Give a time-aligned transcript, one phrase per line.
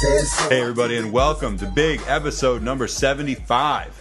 [0.00, 4.00] Hey, everybody, and welcome to big episode number 75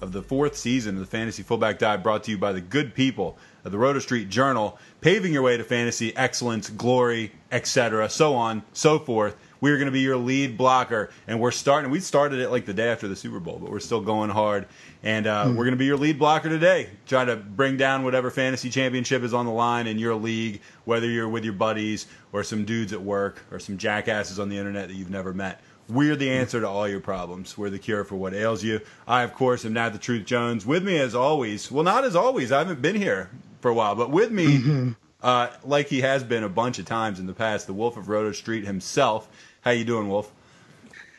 [0.00, 2.92] of the fourth season of the Fantasy Fullback Dive, brought to you by the good
[2.92, 8.34] people of the Roto Street Journal, paving your way to fantasy excellence, glory, etc., so
[8.34, 9.36] on, so forth.
[9.60, 11.90] We are going to be your lead blocker, and we're starting.
[11.90, 14.66] We started it like the day after the Super Bowl, but we're still going hard.
[15.02, 18.30] And uh, we're going to be your lead blocker today, trying to bring down whatever
[18.30, 22.42] fantasy championship is on the line in your league, whether you're with your buddies or
[22.42, 25.60] some dudes at work or some jackasses on the internet that you've never met.
[25.88, 27.56] We're the answer to all your problems.
[27.56, 28.80] We're the cure for what ails you.
[29.06, 30.66] I, of course, am not the Truth Jones.
[30.66, 32.52] With me, as always, well, not as always.
[32.52, 33.30] I haven't been here
[33.60, 37.18] for a while, but with me, uh, like he has been a bunch of times
[37.18, 39.28] in the past, the Wolf of Roto Street himself.
[39.68, 40.37] How you doing, Wolf?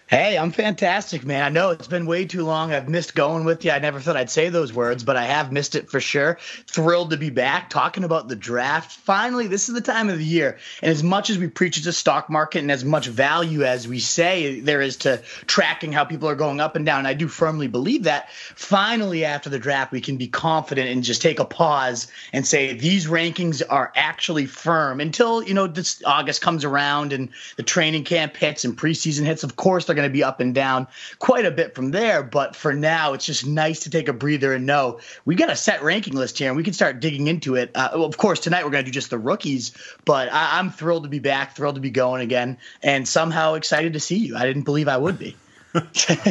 [0.09, 1.43] Hey, I'm fantastic, man.
[1.43, 2.73] I know it's been way too long.
[2.73, 3.69] I've missed going with you.
[3.69, 6.39] I never thought I'd say those words, but I have missed it for sure.
[6.65, 8.91] Thrilled to be back talking about the draft.
[8.91, 10.57] Finally, this is the time of the year.
[10.81, 13.87] And as much as we preach it's a stock market and as much value as
[13.87, 17.27] we say there is to tracking how people are going up and down, I do
[17.27, 18.31] firmly believe that.
[18.31, 22.73] Finally, after the draft, we can be confident and just take a pause and say
[22.73, 28.05] these rankings are actually firm until, you know, this August comes around and the training
[28.05, 29.43] camp hits and preseason hits.
[29.43, 30.88] Of course, they're going to be up and down
[31.19, 32.23] quite a bit from there.
[32.23, 35.55] But for now, it's just nice to take a breather and know we got a
[35.55, 37.72] set ranking list here and we can start digging into it.
[37.75, 39.72] Uh, well, of course, tonight we're going to do just the rookies,
[40.05, 43.94] but I- I'm thrilled to be back, thrilled to be going again, and somehow excited
[43.94, 44.38] to see you.
[44.38, 45.36] I didn't believe I would be.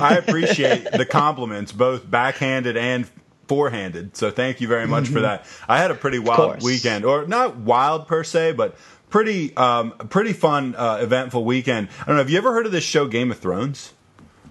[0.00, 3.08] I appreciate the compliments, both backhanded and
[3.46, 4.16] forehanded.
[4.16, 5.46] So thank you very much for that.
[5.69, 8.77] I had a pretty wild weekend, or not wild per se, but
[9.11, 11.89] pretty um, pretty fun, uh, eventful weekend.
[12.02, 12.23] I don't know.
[12.23, 13.92] Have you ever heard of this show, Game of Thrones?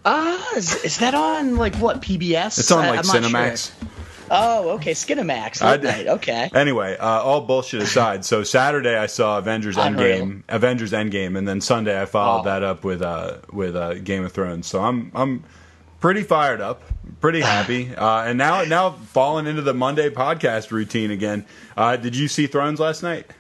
[0.05, 2.59] Ah, is, is that on like what PBS?
[2.59, 3.77] It's on like not Cinemax.
[3.79, 3.89] sure.
[4.29, 5.61] Oh, okay, Skinamax.
[5.61, 6.07] I night.
[6.07, 6.49] Okay.
[6.53, 10.17] Anyway, uh, all bullshit aside, so Saturday I saw Avengers Unreal.
[10.25, 12.43] Endgame, Avengers Endgame, and then Sunday I followed Oh.
[12.43, 14.67] that up with uh, with uh, Game of Thrones.
[14.67, 15.45] So I'm I'm
[16.01, 16.83] pretty fired up,
[17.21, 21.45] pretty happy, uh, and now now falling into the Monday podcast routine again.
[21.77, 23.31] Uh, did you see Thrones last night?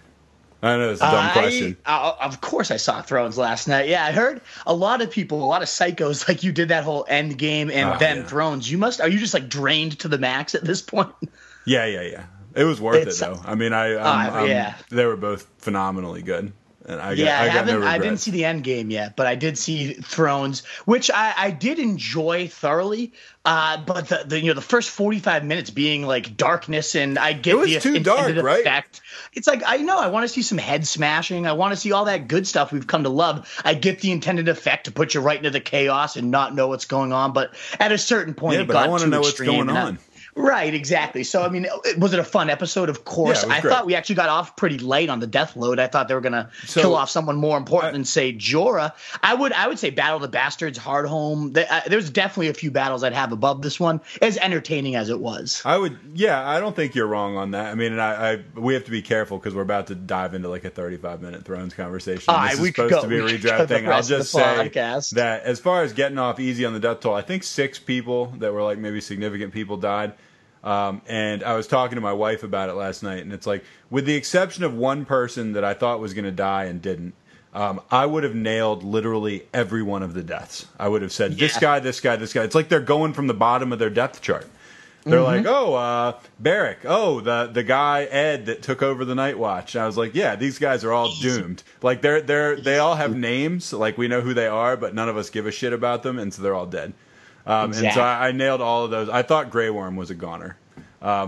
[0.61, 1.77] I know it's a dumb I- question.
[1.85, 3.87] uh, of course, I saw Thrones last night.
[3.89, 6.83] Yeah, I heard a lot of people, a lot of psychos, like you did that
[6.83, 8.23] whole end game and Oh, then yeah.
[8.23, 8.69] Thrones.
[8.71, 11.13] You must are you just like drained to the max at this point?
[11.65, 12.23] Yeah, yeah, yeah.
[12.55, 13.41] It was worth It's- it though.
[13.45, 14.75] I mean, I I'm, Uh, yeah.
[14.89, 16.53] they were both phenomenally good,
[16.87, 17.81] and I got, yeah, I, I got haven't.
[17.81, 21.33] no I didn't see the end game yet, but I did see Thrones, which I,
[21.37, 23.13] I did enjoy thoroughly.
[23.45, 27.17] Uh, but the, the you know the first forty five minutes being like darkness, and
[27.17, 28.59] I get It was the too dark, intended right?
[28.59, 28.99] effect.
[29.33, 31.47] It's like I know I want to see some head smashing.
[31.47, 33.49] I want to see all that good stuff we've come to love.
[33.63, 36.67] I get the intended effect to put you right into the chaos and not know
[36.67, 37.31] what's going on.
[37.31, 39.69] But at a certain point, Yeah, it but got I want to know what's going
[39.69, 39.99] and I- on.
[40.37, 41.23] Right, exactly.
[41.23, 41.65] So, I mean,
[41.97, 42.89] was it a fun episode?
[42.89, 43.43] Of course.
[43.43, 43.71] Yeah, I great.
[43.73, 45.79] thought we actually got off pretty light on the death load.
[45.79, 48.33] I thought they were going to So- kill off someone more important I- than say
[48.33, 48.93] Jorah.
[49.23, 51.57] I would, I would say Battle of the Bastards, Hardhome.
[51.57, 55.19] Uh, There's definitely a few battles I'd have above this one, as entertaining as it
[55.19, 55.61] was.
[55.65, 57.71] I would, yeah, I don't think you're wrong on that.
[57.71, 60.33] I mean, and I, I we have to be careful because we're about to dive
[60.35, 62.25] into like a 35 minute Thrones conversation.
[62.27, 63.89] All this right, is supposed go- to be a we could go redraft thing.
[63.89, 65.11] I'll just say podcast.
[65.15, 68.27] that as far as getting off easy on the death toll, I think six people
[68.37, 70.13] that were like maybe significant people died.
[70.63, 73.63] Um, and I was talking to my wife about it last night, and it's like,
[73.89, 77.13] with the exception of one person that I thought was going to die and didn't,
[77.53, 80.67] um, I would have nailed literally every one of the deaths.
[80.77, 82.43] I would have said this guy, this guy, this guy.
[82.43, 84.47] It's like they're going from the bottom of their depth chart.
[85.03, 86.79] They're like, oh, uh, Beric.
[86.83, 89.73] Oh, the the guy Ed that took over the Night Watch.
[89.73, 91.63] And I was like, yeah, these guys are all doomed.
[91.81, 93.71] Like they're they're they all have names.
[93.71, 96.19] Like we know who they are, but none of us give a shit about them,
[96.19, 96.93] and so they're all dead.
[97.47, 99.09] Um, And so I, I nailed all of those.
[99.09, 100.57] I thought Grey Worm was a goner,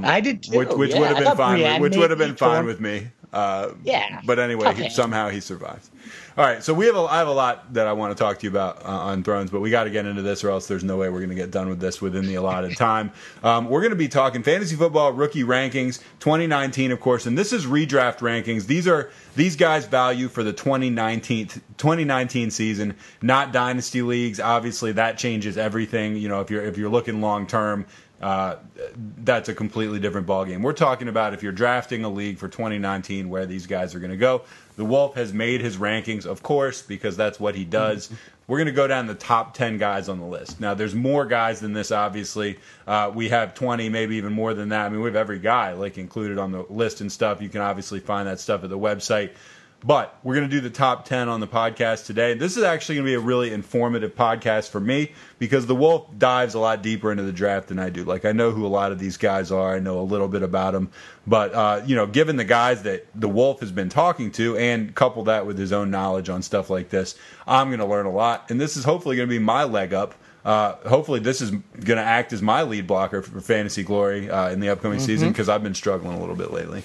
[0.06, 0.58] I did too.
[0.58, 1.00] which which yeah.
[1.00, 1.56] would have been fine.
[1.60, 3.08] Brienne which would have been me fine with me.
[3.32, 4.22] Uh, Yeah.
[4.26, 5.90] But anyway, somehow he survives.
[6.40, 8.40] All right, so we have a, I have a lot that I want to talk
[8.40, 10.68] to you about uh, on Thrones, but we got to get into this, or else
[10.68, 13.12] there's no way we're going to get done with this within the allotted time.
[13.44, 17.52] Um, we're going to be talking fantasy football rookie rankings 2019, of course, and this
[17.52, 18.68] is redraft rankings.
[18.68, 24.40] These are these guys' value for the 2019 2019 season, not dynasty leagues.
[24.40, 26.16] Obviously, that changes everything.
[26.16, 27.86] You know, if you're if you're looking long term.
[28.22, 28.58] Uh,
[29.20, 30.62] that's a completely different ballgame.
[30.62, 34.12] We're talking about if you're drafting a league for 2019, where these guys are going
[34.12, 34.42] to go.
[34.80, 38.10] The Wolf has made his rankings, of course, because that's what he does.
[38.48, 40.62] we're going to go down the top 10 guys on the list.
[40.62, 42.58] Now, there's more guys than this, obviously.
[42.88, 44.86] Uh, we have 20, maybe even more than that.
[44.86, 47.42] I mean, we have every guy like included on the list and stuff.
[47.42, 49.32] You can obviously find that stuff at the website.
[49.82, 52.34] But we're going to do the top 10 on the podcast today.
[52.34, 56.08] This is actually going to be a really informative podcast for me because the Wolf
[56.18, 58.04] dives a lot deeper into the draft than I do.
[58.04, 60.44] Like, I know who a lot of these guys are, I know a little bit
[60.44, 60.92] about them.
[61.26, 64.94] But, uh, you know, given the guys that the Wolf has been talking to and
[64.94, 67.16] couple that with his own knowledge on stuff like this,
[67.48, 68.52] I'm going to learn a lot.
[68.52, 70.14] And this is hopefully going to be my leg up.
[70.44, 74.50] Uh, hopefully, this is going to act as my lead blocker for Fantasy Glory uh,
[74.50, 75.06] in the upcoming mm-hmm.
[75.06, 76.84] season because I've been struggling a little bit lately.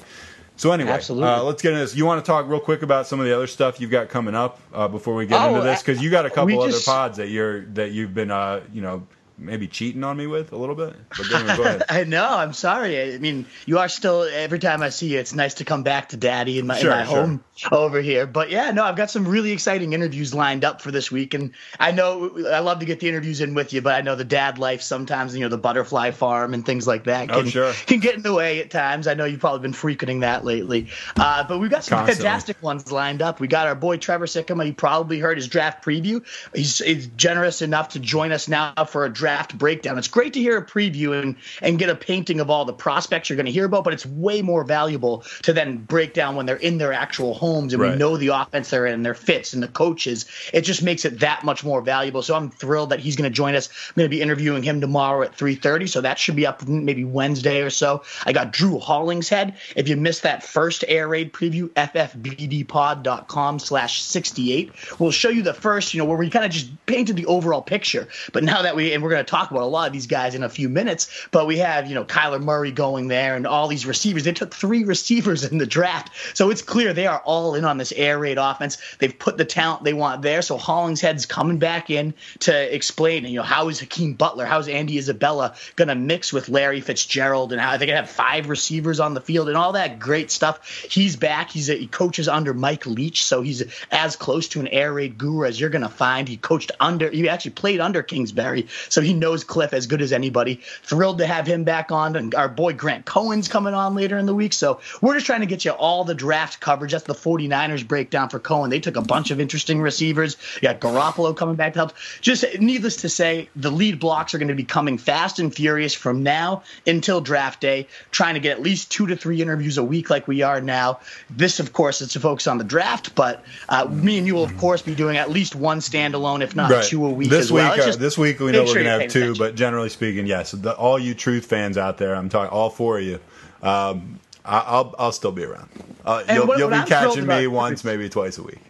[0.57, 1.97] So anyway, uh, let's get into this.
[1.97, 4.37] You want to talk real quick about some of the other stuff you've got coming
[4.37, 6.87] up uh, before we get oh, into this because you got a couple other just,
[6.87, 9.05] pods that you're that you've been uh, you know
[9.37, 10.95] maybe cheating on me with a little bit.
[11.11, 11.83] But go, ahead.
[11.89, 12.27] I know.
[12.31, 13.15] I'm sorry.
[13.15, 14.23] I mean, you are still.
[14.23, 16.93] Every time I see you, it's nice to come back to Daddy in my, sure,
[16.93, 17.17] in my sure.
[17.17, 18.27] home over here.
[18.27, 21.53] But yeah, no, I've got some really exciting interviews lined up for this week, and
[21.79, 24.25] I know I love to get the interviews in with you, but I know the
[24.25, 27.51] dad life sometimes, you know, the butterfly farm and things like that oh, can oh,
[27.51, 27.73] sure.
[27.87, 29.07] can get in the way at times.
[29.07, 32.25] I know you've probably been frequenting that lately, uh, but we've got some Constantly.
[32.25, 33.41] fantastic ones lined up.
[33.41, 34.67] We got our boy Trevor Sikkema.
[34.67, 36.25] You probably heard his draft preview.
[36.55, 39.24] He's, he's generous enough to join us now for a draft
[39.59, 39.99] breakdown.
[39.99, 43.29] It's great to hear a preview and and get a painting of all the prospects
[43.29, 46.47] you're going to hear about, but it's way more valuable to then break down when
[46.47, 47.93] they're in their actual homes and right.
[47.93, 50.27] we know the offense they're in, their fits and the coaches.
[50.53, 52.23] It just makes it that much more valuable.
[52.23, 53.69] So I'm thrilled that he's going to join us.
[53.89, 57.05] I'm going to be interviewing him tomorrow at 3:30, so that should be up maybe
[57.05, 58.03] Wednesday or so.
[58.25, 59.55] I got Drew Hollingshead.
[59.77, 64.73] If you missed that first air raid preview, ffbdpod.com slash 68.
[64.99, 67.63] We'll show you the first, you know, where we kind of just painted the overall
[67.63, 68.09] picture.
[68.33, 70.35] But now that we, and we're going to talk about a lot of these guys
[70.35, 73.69] in a few minutes, but we have, you know, Kyler Murray going there and all
[73.69, 74.25] these receivers.
[74.25, 76.11] They took three receivers in the draft.
[76.37, 78.79] So it's clear they are all in on this air raid offense.
[78.99, 80.43] They've put the talent they want there.
[80.43, 84.99] So Hollingshead's coming back in to explain, you know, how is Hakeem Butler, how's Andy
[84.99, 89.01] Isabella going to mix with Larry Fitzgerald and how they're going to have five receivers
[89.01, 90.85] on the field and all that great stuff.
[90.89, 91.51] He's back.
[91.51, 95.19] He's a, he coaches under Mike Leach, so he's as close to an air raid
[95.19, 96.29] guru as you're going to find.
[96.29, 100.13] He coached under, he actually played under Kingsbury, so he knows Cliff as good as
[100.13, 100.61] anybody.
[100.83, 102.17] Thrilled to have him back on.
[102.17, 104.53] And our boy Grant Cohn's coming on later in the week.
[104.53, 106.93] So we're just trying to get you all the draft coverage.
[106.93, 108.71] That's the 49ers breakdown for Cohn.
[108.71, 110.37] They took a bunch of interesting receivers.
[110.57, 111.93] You got Garoppolo coming back to help.
[112.21, 115.95] Just needless to say, the lead blocks are going to be coming fast and furious
[115.95, 119.85] from now until draft day, trying to get at least two to three interviews a
[119.85, 121.01] week like we are now.
[121.31, 124.45] This, of course, is to focus on the draft, but uh, me and you will,
[124.45, 126.85] of course, be doing at least one standalone, if not right.
[126.85, 127.81] two a week this week, well.
[127.81, 129.39] uh, this week, we know we're going to have two, attention.
[129.39, 130.53] but generally speaking, yes.
[130.53, 133.21] The, all you truth fans out there, I'm talking all four of you.
[133.63, 135.69] Um, I, will I'll still be around.
[136.05, 138.61] Uh, you'll, what, you'll what be I'm catching me once, maybe twice a week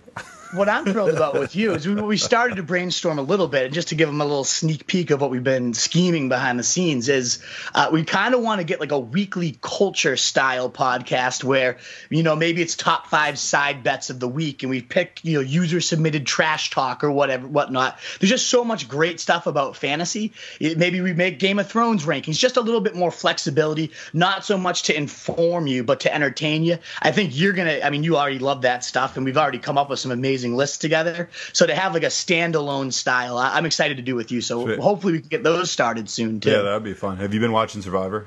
[0.55, 3.67] what I'm thrilled about with you is we, we started to brainstorm a little bit,
[3.67, 6.59] and just to give them a little sneak peek of what we've been scheming behind
[6.59, 7.09] the scenes.
[7.09, 7.43] Is
[7.75, 11.79] uh, we kind of want to get like a weekly culture style podcast where
[12.11, 15.35] you know maybe it's top five side bets of the week, and we pick you
[15.35, 17.99] know user submitted trash talk or whatever whatnot.
[18.21, 20.33] There's just so much great stuff about fantasy.
[20.61, 24.45] It, maybe we make Game of Thrones rankings, just a little bit more flexibility, not
[24.45, 26.79] so much to inform you, but to entertain you.
[27.03, 27.81] I think you're gonna.
[27.83, 30.44] I mean, you already love that stuff, and we've already come up with some amazing
[30.45, 31.29] amazing lists together.
[31.53, 34.41] So to have like a standalone style, I, am excited to do with you.
[34.41, 34.79] So Sweet.
[34.79, 36.51] hopefully we can get those started soon too.
[36.51, 37.17] Yeah, that'd be fun.
[37.19, 38.27] Have you been watching Survivor?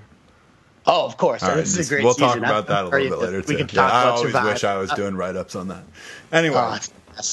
[0.86, 1.44] Oh, of course.
[1.44, 2.28] Right, this is a great We'll season.
[2.30, 3.68] talk about that a little bit later too.
[3.74, 4.50] Yeah, I always Survivor.
[4.50, 5.84] wish I was doing write ups on that.
[6.32, 6.56] Anyway.
[6.56, 6.80] Oh,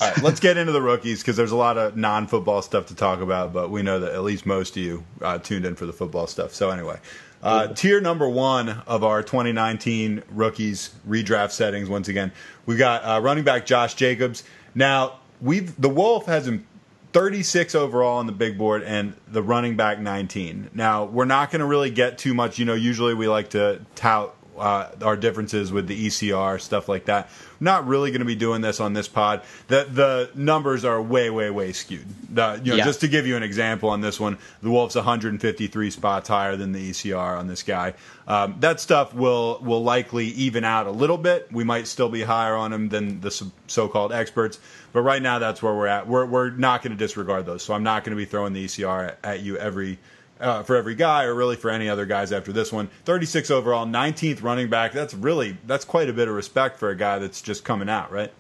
[0.01, 2.95] all right, let's get into the rookies because there's a lot of non-football stuff to
[2.95, 5.85] talk about, but we know that at least most of you uh, tuned in for
[5.85, 6.55] the football stuff.
[6.55, 6.99] So anyway,
[7.43, 11.91] uh, tier number one of our 2019 rookies redraft settings.
[11.91, 12.33] Once again,
[12.65, 14.43] we've got uh, running back Josh Jacobs.
[14.75, 16.67] Now, we've the Wolf has him
[17.13, 20.71] 36 overall on the big board and the running back 19.
[20.75, 22.59] Now, we're not going to really get too much.
[22.59, 27.07] You know, usually we like to tout uh, our differences with the ECR stuff like
[27.07, 27.29] that.
[27.61, 29.43] Not really going to be doing this on this pod.
[29.69, 32.07] The the numbers are way way way skewed.
[32.35, 32.85] The, you know, yeah.
[32.85, 36.73] just to give you an example on this one, the Wolves 153 spots higher than
[36.73, 37.95] the ECR on this guy.
[38.27, 41.49] Um, that stuff will will likely even out a little bit.
[41.53, 43.31] We might still be higher on him than the
[43.67, 44.59] so-called experts,
[44.93, 46.07] but right now that's where we're at.
[46.09, 47.63] We're we're not going to disregard those.
[47.63, 49.99] So I'm not going to be throwing the ECR at, at you every
[50.41, 52.89] uh, for every guy, or really for any other guys after this one.
[53.05, 54.93] 36 overall, 19th running back.
[54.93, 58.11] That's really that's quite a bit of respect for a guy that's just coming out,
[58.13, 58.33] right?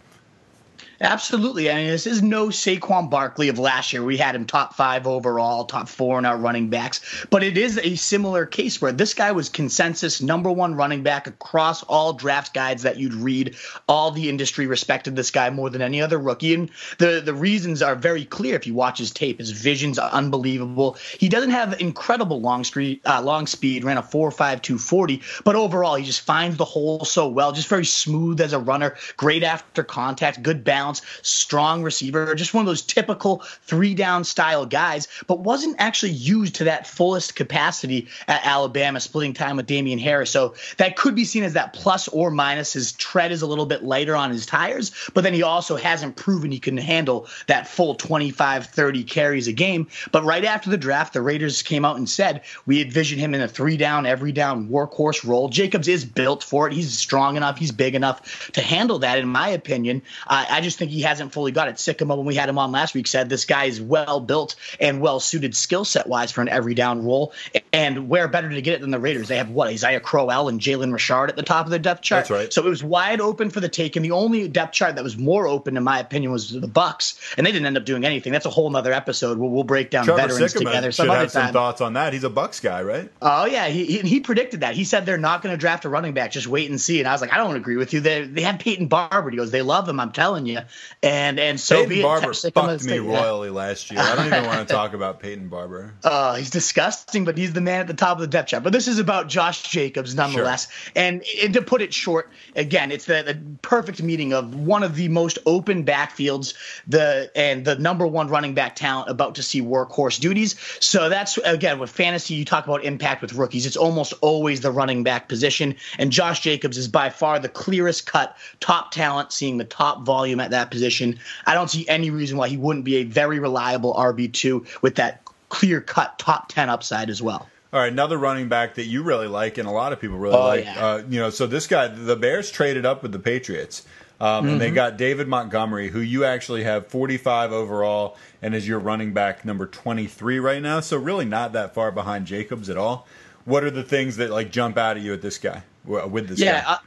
[1.00, 1.70] Absolutely.
[1.70, 4.02] I mean, this is no Saquon Barkley of last year.
[4.02, 7.26] We had him top five overall, top four in our running backs.
[7.30, 11.26] But it is a similar case where this guy was consensus number one running back
[11.26, 13.56] across all draft guides that you'd read.
[13.88, 16.54] All the industry respected this guy more than any other rookie.
[16.54, 19.38] And the, the reasons are very clear if you watch his tape.
[19.38, 20.96] His vision's unbelievable.
[21.18, 25.96] He doesn't have incredible long, street, uh, long speed, ran a 4.5 240, but overall,
[25.96, 27.52] he just finds the hole so well.
[27.52, 32.52] Just very smooth as a runner, great after contact, good balance bounce, strong receiver, just
[32.52, 37.34] one of those typical three down style guys, but wasn't actually used to that fullest
[37.34, 40.30] capacity at Alabama, splitting time with Damien Harris.
[40.30, 42.74] So that could be seen as that plus or minus.
[42.74, 46.16] His tread is a little bit lighter on his tires, but then he also hasn't
[46.16, 49.86] proven he can handle that full 25, 30 carries a game.
[50.12, 53.40] But right after the draft, the Raiders came out and said we envision him in
[53.40, 55.48] a three down, every down workhorse role.
[55.48, 56.74] Jacobs is built for it.
[56.74, 57.58] He's strong enough.
[57.58, 60.02] He's big enough to handle that, in my opinion.
[60.26, 61.76] Uh, I just just think he hasn't fully got it.
[61.76, 65.00] Sikkema, when we had him on last week, said this guy is well built and
[65.00, 67.32] well suited skill set wise for an every down role.
[67.72, 69.28] And where better to get it than the Raiders?
[69.28, 72.22] They have what Isaiah Crowell and Jalen Richard at the top of their depth chart.
[72.24, 72.52] That's right.
[72.52, 75.16] So it was wide open for the take, and the only depth chart that was
[75.16, 78.32] more open, in my opinion, was the Bucs, and they didn't end up doing anything.
[78.32, 79.38] That's a whole other episode.
[79.38, 80.92] We'll, we'll break down Trevor veterans Sikkema together.
[80.92, 82.12] Some should have some thoughts on that.
[82.12, 83.10] He's a Bucs guy, right?
[83.22, 84.74] Oh yeah, he, he, he predicted that.
[84.74, 86.32] He said they're not going to draft a running back.
[86.32, 86.98] Just wait and see.
[86.98, 88.00] And I was like, I don't agree with you.
[88.00, 89.30] They they have Peyton Barber.
[89.30, 90.00] He goes, they love him.
[90.00, 90.60] I'm telling you.
[91.02, 94.00] And and so Peyton be Barber fucked me royally last year.
[94.00, 95.94] I don't even want to talk about Peyton Barber.
[96.02, 98.62] Uh, he's disgusting, but he's the man at the top of the depth chart.
[98.62, 100.71] But this is about Josh Jacobs, nonetheless.
[100.71, 100.92] Sure.
[100.97, 104.97] And, and, to put it short, again, it's the, the, perfect meeting of one of
[104.97, 106.54] the most open backfields,
[106.87, 110.56] the and the number one running back talent about to see workhorse duties.
[110.80, 113.66] So that's again with fantasy, you talk about impact with rookies.
[113.66, 118.06] It's almost always the running back position, and Josh Jacobs is by far the clearest
[118.06, 121.18] cut top talent, seeing the top volume at that position.
[121.46, 125.23] I don't see any reason why he wouldn't be a very reliable RB2 with that
[125.49, 127.49] clear cut top 10 upside as well.
[127.73, 130.37] All right, another running back that you really like and a lot of people really
[130.37, 130.64] oh, like.
[130.64, 130.87] Yeah.
[130.87, 133.84] Uh, you know, so this guy, the Bears traded up with the Patriots.
[134.20, 134.52] Um, mm-hmm.
[134.52, 134.75] And they mm-hmm.
[134.76, 139.66] got David Montgomery, who you actually have 45 overall and is your running back number
[139.66, 140.80] 23 right now.
[140.80, 143.06] So really not that far behind Jacobs at all.
[143.44, 146.40] What are the things that like jump out at you at this guy with this
[146.40, 146.73] yeah, guy?
[146.73, 146.78] Uh,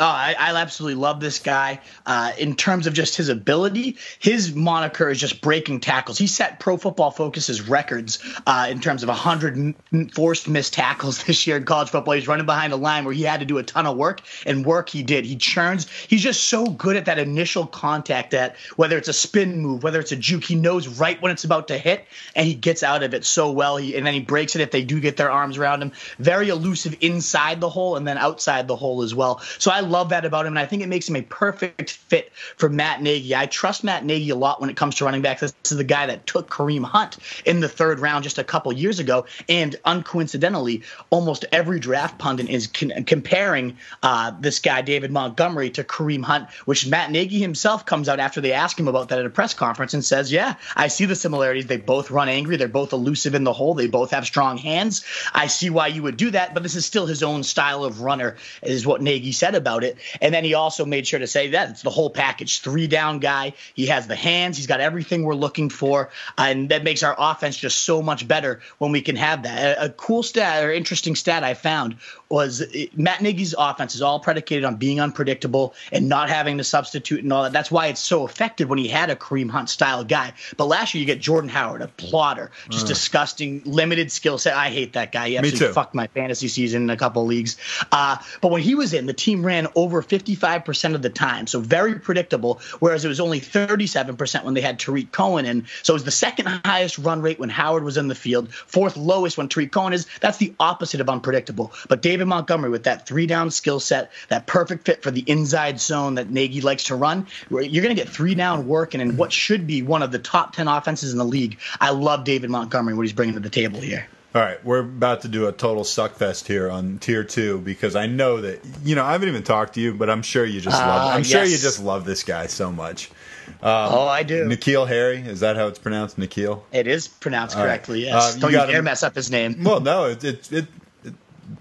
[0.00, 1.78] Oh, I, I, absolutely love this guy.
[2.06, 6.16] Uh, in terms of just his ability, his moniker is just breaking tackles.
[6.16, 9.74] He set Pro Football Focus's records uh, in terms of 100
[10.14, 12.14] forced missed tackles this year in college football.
[12.14, 14.64] He's running behind a line where he had to do a ton of work, and
[14.64, 15.26] work he did.
[15.26, 15.86] He churns.
[15.90, 20.00] He's just so good at that initial contact that whether it's a spin move, whether
[20.00, 23.02] it's a juke, he knows right when it's about to hit, and he gets out
[23.02, 23.76] of it so well.
[23.76, 25.92] He, and then he breaks it if they do get their arms around him.
[26.18, 29.42] Very elusive inside the hole and then outside the hole as well.
[29.58, 32.32] So I love that about him, and I think it makes him a perfect fit
[32.56, 33.34] for Matt Nagy.
[33.34, 35.40] I trust Matt Nagy a lot when it comes to running backs.
[35.40, 38.72] This is the guy that took Kareem Hunt in the third round just a couple
[38.72, 45.10] years ago, and uncoincidentally, almost every draft pundit is con- comparing uh, this guy David
[45.10, 49.08] Montgomery to Kareem Hunt, which Matt Nagy himself comes out after they ask him about
[49.08, 51.66] that at a press conference and says, "Yeah, I see the similarities.
[51.66, 52.56] They both run angry.
[52.56, 53.74] They're both elusive in the hole.
[53.74, 55.04] They both have strong hands.
[55.34, 58.00] I see why you would do that, but this is still his own style of
[58.00, 59.98] runner." Is what Nagy said about it.
[60.20, 63.18] And then he also made sure to say that it's the whole package three down
[63.18, 63.54] guy.
[63.74, 66.10] He has the hands, he's got everything we're looking for.
[66.38, 69.78] And that makes our offense just so much better when we can have that.
[69.78, 71.96] A, a cool stat or interesting stat I found
[72.28, 76.64] was it, Matt Nagy's offense is all predicated on being unpredictable and not having to
[76.64, 77.52] substitute and all that.
[77.52, 80.32] That's why it's so effective when he had a Kareem Hunt style guy.
[80.56, 82.88] But last year you get Jordan Howard, a plotter, just uh.
[82.88, 84.54] disgusting, limited skill set.
[84.54, 85.30] I hate that guy.
[85.30, 87.56] He absolutely fucked my fantasy season in a couple leagues.
[87.90, 91.46] Uh, but when he was in, the team ran over 55% of the time.
[91.46, 95.66] So very predictable, whereas it was only 37% when they had Tarik Cohen in.
[95.82, 98.96] So it was the second highest run rate when Howard was in the field, fourth
[98.96, 100.06] lowest when Tarik Cohen is.
[100.20, 101.72] That's the opposite of unpredictable.
[101.88, 105.80] But David Montgomery with that three down skill set, that perfect fit for the inside
[105.80, 109.16] zone that Nagy likes to run, you're going to get three down work and in
[109.16, 111.58] what should be one of the top 10 offenses in the league.
[111.80, 114.06] I love David Montgomery, what he's bringing to the table here.
[114.32, 118.06] All right, we're about to do a total suckfest here on tier two because I
[118.06, 120.80] know that you know I haven't even talked to you, but I'm sure you just
[120.80, 121.14] uh, love.
[121.14, 121.26] I'm yes.
[121.26, 123.10] sure you just love this guy so much.
[123.48, 124.44] Um, oh, I do.
[124.44, 126.16] N'Keal Harry is that how it's pronounced?
[126.16, 126.62] N'Keal.
[126.70, 128.04] It is pronounced All correctly.
[128.04, 128.12] Right.
[128.12, 128.36] Yes.
[128.36, 129.64] Uh, Don't you, dare mess up his name.
[129.64, 130.66] Well, no, it, it, it,
[131.02, 131.16] it's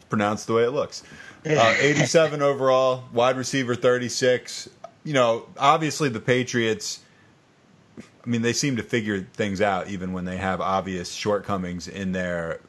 [0.08, 1.04] pronounced the way it looks.
[1.46, 4.68] Uh, 87 overall, wide receiver 36.
[5.06, 7.00] You know, obviously the Patriots
[8.24, 12.12] I mean, they seem to figure things out even when they have obvious shortcomings in
[12.12, 12.60] their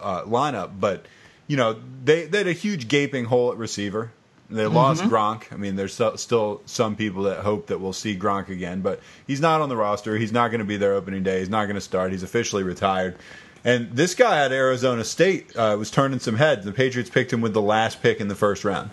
[0.00, 0.72] uh, lineup.
[0.78, 1.06] But
[1.46, 4.12] you know, they they had a huge gaping hole at receiver.
[4.48, 4.76] They mm-hmm.
[4.76, 5.52] lost Gronk.
[5.52, 9.00] I mean, there's so, still some people that hope that we'll see Gronk again, but
[9.26, 10.16] he's not on the roster.
[10.16, 11.40] He's not going to be there opening day.
[11.40, 12.12] He's not going to start.
[12.12, 13.16] He's officially retired.
[13.64, 16.64] And this guy at Arizona State uh, was turning some heads.
[16.64, 18.90] The Patriots picked him with the last pick in the first round.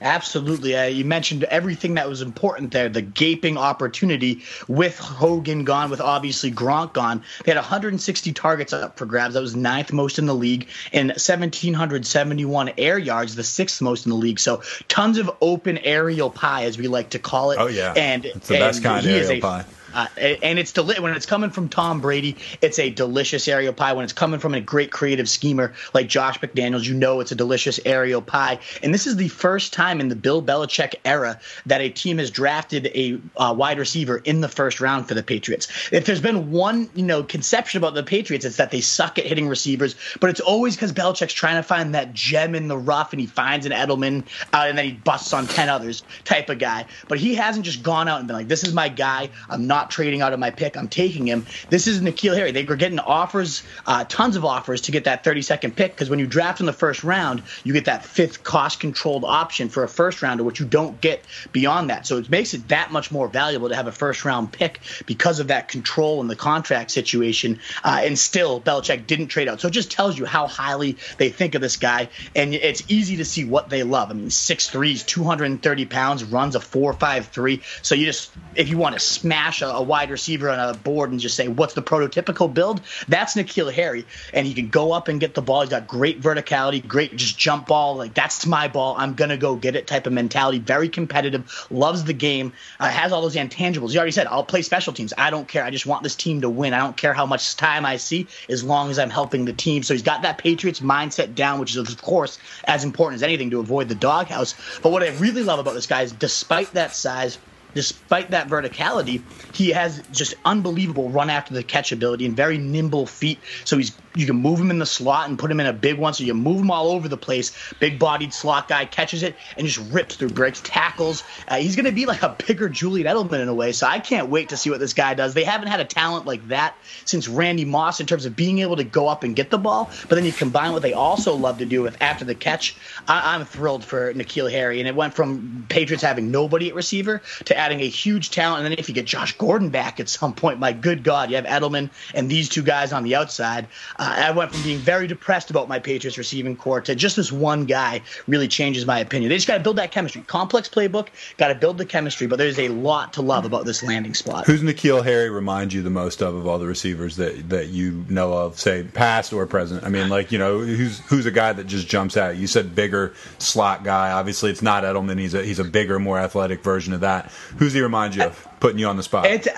[0.00, 0.76] Absolutely.
[0.76, 2.88] Uh, you mentioned everything that was important there.
[2.88, 7.22] The gaping opportunity with Hogan gone, with obviously Gronk gone.
[7.44, 9.34] They had 160 targets up for grabs.
[9.34, 14.10] That was ninth most in the league, and 1,771 air yards, the sixth most in
[14.10, 14.40] the league.
[14.40, 17.58] So tons of open aerial pie, as we like to call it.
[17.60, 19.64] Oh yeah, and it's the and best kind of aerial a, pie
[19.94, 23.92] uh, and it's deli- when it's coming from Tom Brady, it's a delicious aerial pie.
[23.92, 27.34] When it's coming from a great creative schemer like Josh McDaniels, you know it's a
[27.36, 28.58] delicious aerial pie.
[28.82, 32.30] And this is the first time in the Bill Belichick era that a team has
[32.30, 35.68] drafted a uh, wide receiver in the first round for the Patriots.
[35.92, 39.26] If there's been one, you know, conception about the Patriots, it's that they suck at
[39.26, 43.12] hitting receivers, but it's always because Belichick's trying to find that gem in the rough,
[43.12, 46.86] and he finds an Edelman, and then he busts on ten others type of guy.
[47.08, 49.30] But he hasn't just gone out and been like, "This is my guy.
[49.48, 50.76] I'm not." Not trading out of my pick.
[50.76, 51.46] I'm taking him.
[51.70, 52.52] This is N'Keal Harry.
[52.52, 56.18] They were getting offers, uh, tons of offers to get that 32nd pick because when
[56.18, 59.88] you draft in the first round, you get that fifth cost controlled option for a
[59.88, 62.06] first rounder, which you don't get beyond that.
[62.06, 65.40] So it makes it that much more valuable to have a first round pick because
[65.40, 67.58] of that control in the contract situation.
[67.82, 69.62] Uh, and still, Belichick didn't trade out.
[69.62, 72.10] So it just tells you how highly they think of this guy.
[72.36, 74.10] And it's easy to see what they love.
[74.10, 77.62] I mean, 6'3", 230 pounds, runs a 4.53.
[77.82, 81.10] So you just, if you want to smash a a, wide receiver on a board
[81.10, 82.80] and just say, what's the prototypical build?
[83.08, 84.06] That's N'Keal Harry.
[84.32, 85.62] And he can go up and get the ball.
[85.62, 87.96] He's got great verticality, great just jump ball.
[87.96, 88.94] Like, that's my ball.
[88.98, 90.58] I'm going to go get it type of mentality.
[90.58, 93.92] Very competitive, loves the game, uh, has all those intangibles.
[93.92, 95.12] You already said, I'll play special teams.
[95.16, 95.64] I don't care.
[95.64, 96.74] I just want this team to win.
[96.74, 99.82] I don't care how much time I see as long as I'm helping the team.
[99.82, 103.50] So he's got that Patriots mindset down, which is, of course, as important as anything
[103.50, 104.54] to avoid the doghouse.
[104.82, 107.38] But what I really love about this guy is despite that size,
[107.74, 113.06] despite that verticality, he has just unbelievable run after the catch ability and very nimble
[113.06, 113.44] feet.
[113.64, 115.98] So he's you can move him in the slot and put him in a big
[115.98, 116.14] one.
[116.14, 117.52] So you move him all over the place.
[117.78, 121.22] Big bodied slot guy catches it and just rips through, breaks tackles.
[121.46, 123.72] Uh, he's going to be like a bigger Julian Edelman in a way.
[123.72, 125.34] So I can't wait to see what this guy does.
[125.34, 126.74] They haven't had a talent like that
[127.04, 129.90] since Randy Moss in terms of being able to go up and get the ball.
[130.08, 132.76] But then you combine what they also love to do with after the catch.
[133.06, 134.80] I- am thrilled for N'Keal Harry.
[134.80, 138.64] And it went from Patriots having nobody at receiver to adding a huge talent.
[138.64, 141.36] And then if you get Josh Gordon back at some point, my good God, you
[141.36, 143.68] have Edelman and these two guys on the outside.
[144.00, 147.30] Uh, I went from being very depressed about my Patriots receiving corps to just this
[147.30, 149.28] one guy really changes my opinion.
[149.28, 150.22] They just got to build that chemistry.
[150.22, 153.82] Complex playbook, got to build the chemistry, but there's a lot to love about this
[153.82, 154.46] landing spot.
[154.46, 158.06] Who's N'Keal Harry remind you the most of of all the receivers that that you
[158.08, 159.84] know of, say past or present?
[159.84, 162.38] I mean, like you know, who's who's a guy that just jumps out?
[162.38, 164.12] You said bigger slot guy.
[164.12, 165.18] Obviously, it's not Edelman.
[165.18, 167.30] He's a he's a bigger, more athletic version of that.
[167.58, 168.48] Who's he remind you of?
[168.60, 169.26] Putting you on the spot.
[169.26, 169.48] It's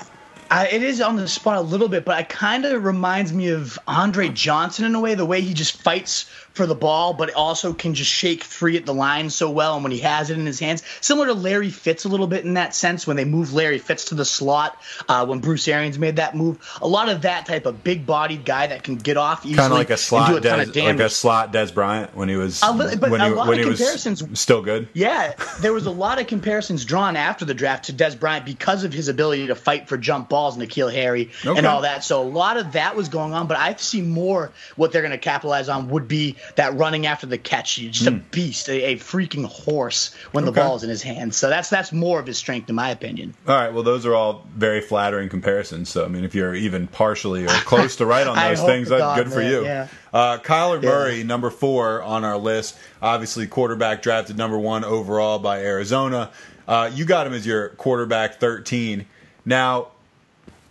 [0.53, 3.49] I, it is on the spot a little bit, but it kind of reminds me
[3.49, 7.33] of Andre Johnson in a way, the way he just fights for the ball, but
[7.35, 9.75] also can just shake free at the line so well.
[9.75, 12.45] And when he has it in his hands, similar to Larry Fitz a little bit
[12.45, 15.99] in that sense, when they move Larry Fitz to the slot, uh, when Bruce Arians
[15.99, 19.45] made that move, a lot of that type of big-bodied guy that can get off
[19.45, 22.63] easily, kind of like a slot, Des, like a slot Dez Bryant when he was
[22.63, 24.89] li- when, he, when he was still good.
[24.93, 28.85] Yeah, there was a lot of comparisons drawn after the draft to Dez Bryant because
[28.85, 31.57] of his ability to fight for jump balls, N'Keal Harry, okay.
[31.57, 32.05] and all that.
[32.05, 35.13] So a lot of that was going on, but I see more what they're going
[35.13, 37.75] to capitalize on would be that running after the catch.
[37.75, 38.17] He's just mm.
[38.17, 38.29] a hmm.
[38.31, 40.53] beast, a, a, freaking horse when okay.
[40.53, 41.37] the ball's in his hands.
[41.37, 43.35] So that's that's more of his strength, in my opinion.
[43.47, 43.73] All right.
[43.73, 45.89] Well, those are all very flattering comparisons.
[45.89, 49.01] So I mean, if you're even partially or close to right on those things, that's
[49.01, 49.65] God, good man, for you.
[49.65, 49.89] Yeah.
[50.13, 50.91] Uh, Kyler yeah.
[50.91, 52.77] Murray, number four on our list.
[53.01, 56.31] Obviously, quarterback drafted number one overall by Arizona.
[56.67, 59.07] Uh, you got him as your quarterback 13.
[59.45, 59.89] Now,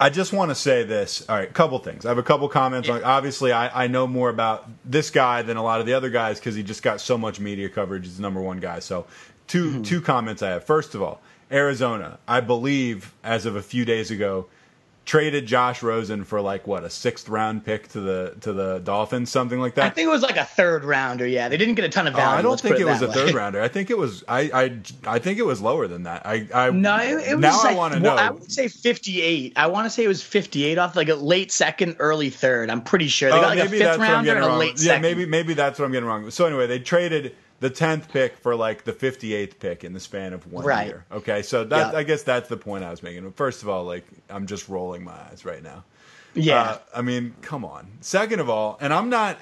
[0.01, 1.23] I just want to say this.
[1.29, 2.07] All right, couple things.
[2.07, 3.03] I have a couple comments on.
[3.03, 6.39] Obviously, I, I know more about this guy than a lot of the other guys
[6.39, 8.05] because he just got so much media coverage.
[8.05, 8.79] He's the number one guy.
[8.79, 9.05] So,
[9.49, 9.81] 2 mm-hmm.
[9.83, 10.63] two comments I have.
[10.63, 12.17] First of all, Arizona.
[12.27, 14.47] I believe as of a few days ago,
[15.05, 19.31] traded Josh Rosen for like what a sixth round pick to the to the Dolphins,
[19.31, 19.85] something like that.
[19.85, 21.25] I think it was like a third rounder.
[21.25, 22.35] Yeah, they didn't get a ton of value.
[22.35, 23.61] Oh, I don't think it, it was a third rounder.
[23.61, 26.25] I think it was I, I I think it was lower than that.
[26.25, 28.21] I I no, it, was now like, I want to well, know.
[28.21, 29.53] I would say fifty eight.
[29.55, 32.69] I want to say it was fifty eight off like a late second, early third.
[32.69, 35.01] I'm pretty sure they oh, got like a fifth rounder and a late yeah, second.
[35.01, 36.29] maybe maybe that's what I'm getting wrong.
[36.31, 40.02] So anyway, they traded the tenth pick for like the fifty eighth pick in the
[40.02, 40.88] span of one right.
[40.88, 41.06] year.
[41.13, 43.24] Okay, so that I guess that's the point I was making.
[43.24, 45.86] But first of all, like I'm just rolling my eyes right now.
[46.34, 47.88] Yeah, uh, I mean, come on.
[48.02, 49.38] Second of all, and I'm not.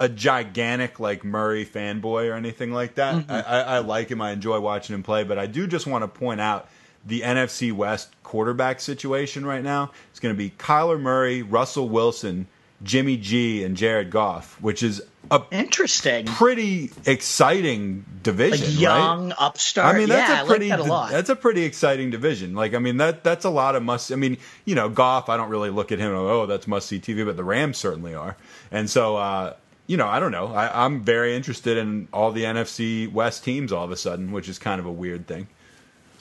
[0.00, 3.14] a gigantic like Murray fanboy or anything like that.
[3.14, 3.30] Mm-hmm.
[3.30, 4.20] I, I, I like him.
[4.20, 6.68] I enjoy watching him play, but I do just want to point out
[7.06, 9.92] the NFC West quarterback situation right now.
[10.10, 12.48] It's going to be Kyler Murray, Russell Wilson,
[12.82, 18.66] Jimmy G, and Jared Goff, which is a interesting, pretty exciting division.
[18.66, 19.36] Like young right?
[19.38, 19.94] upstart.
[19.94, 21.10] I mean, that's yeah, a pretty like that a lot.
[21.10, 22.54] that's a pretty exciting division.
[22.54, 24.12] Like, I mean, that that's a lot of must.
[24.12, 25.28] I mean, you know, Goff.
[25.28, 26.12] I don't really look at him.
[26.12, 28.36] Oh, that's must see TV, but the Rams certainly are.
[28.70, 29.54] And so, uh,
[29.86, 30.48] you know, I don't know.
[30.48, 34.48] I, I'm very interested in all the NFC West teams all of a sudden, which
[34.48, 35.48] is kind of a weird thing.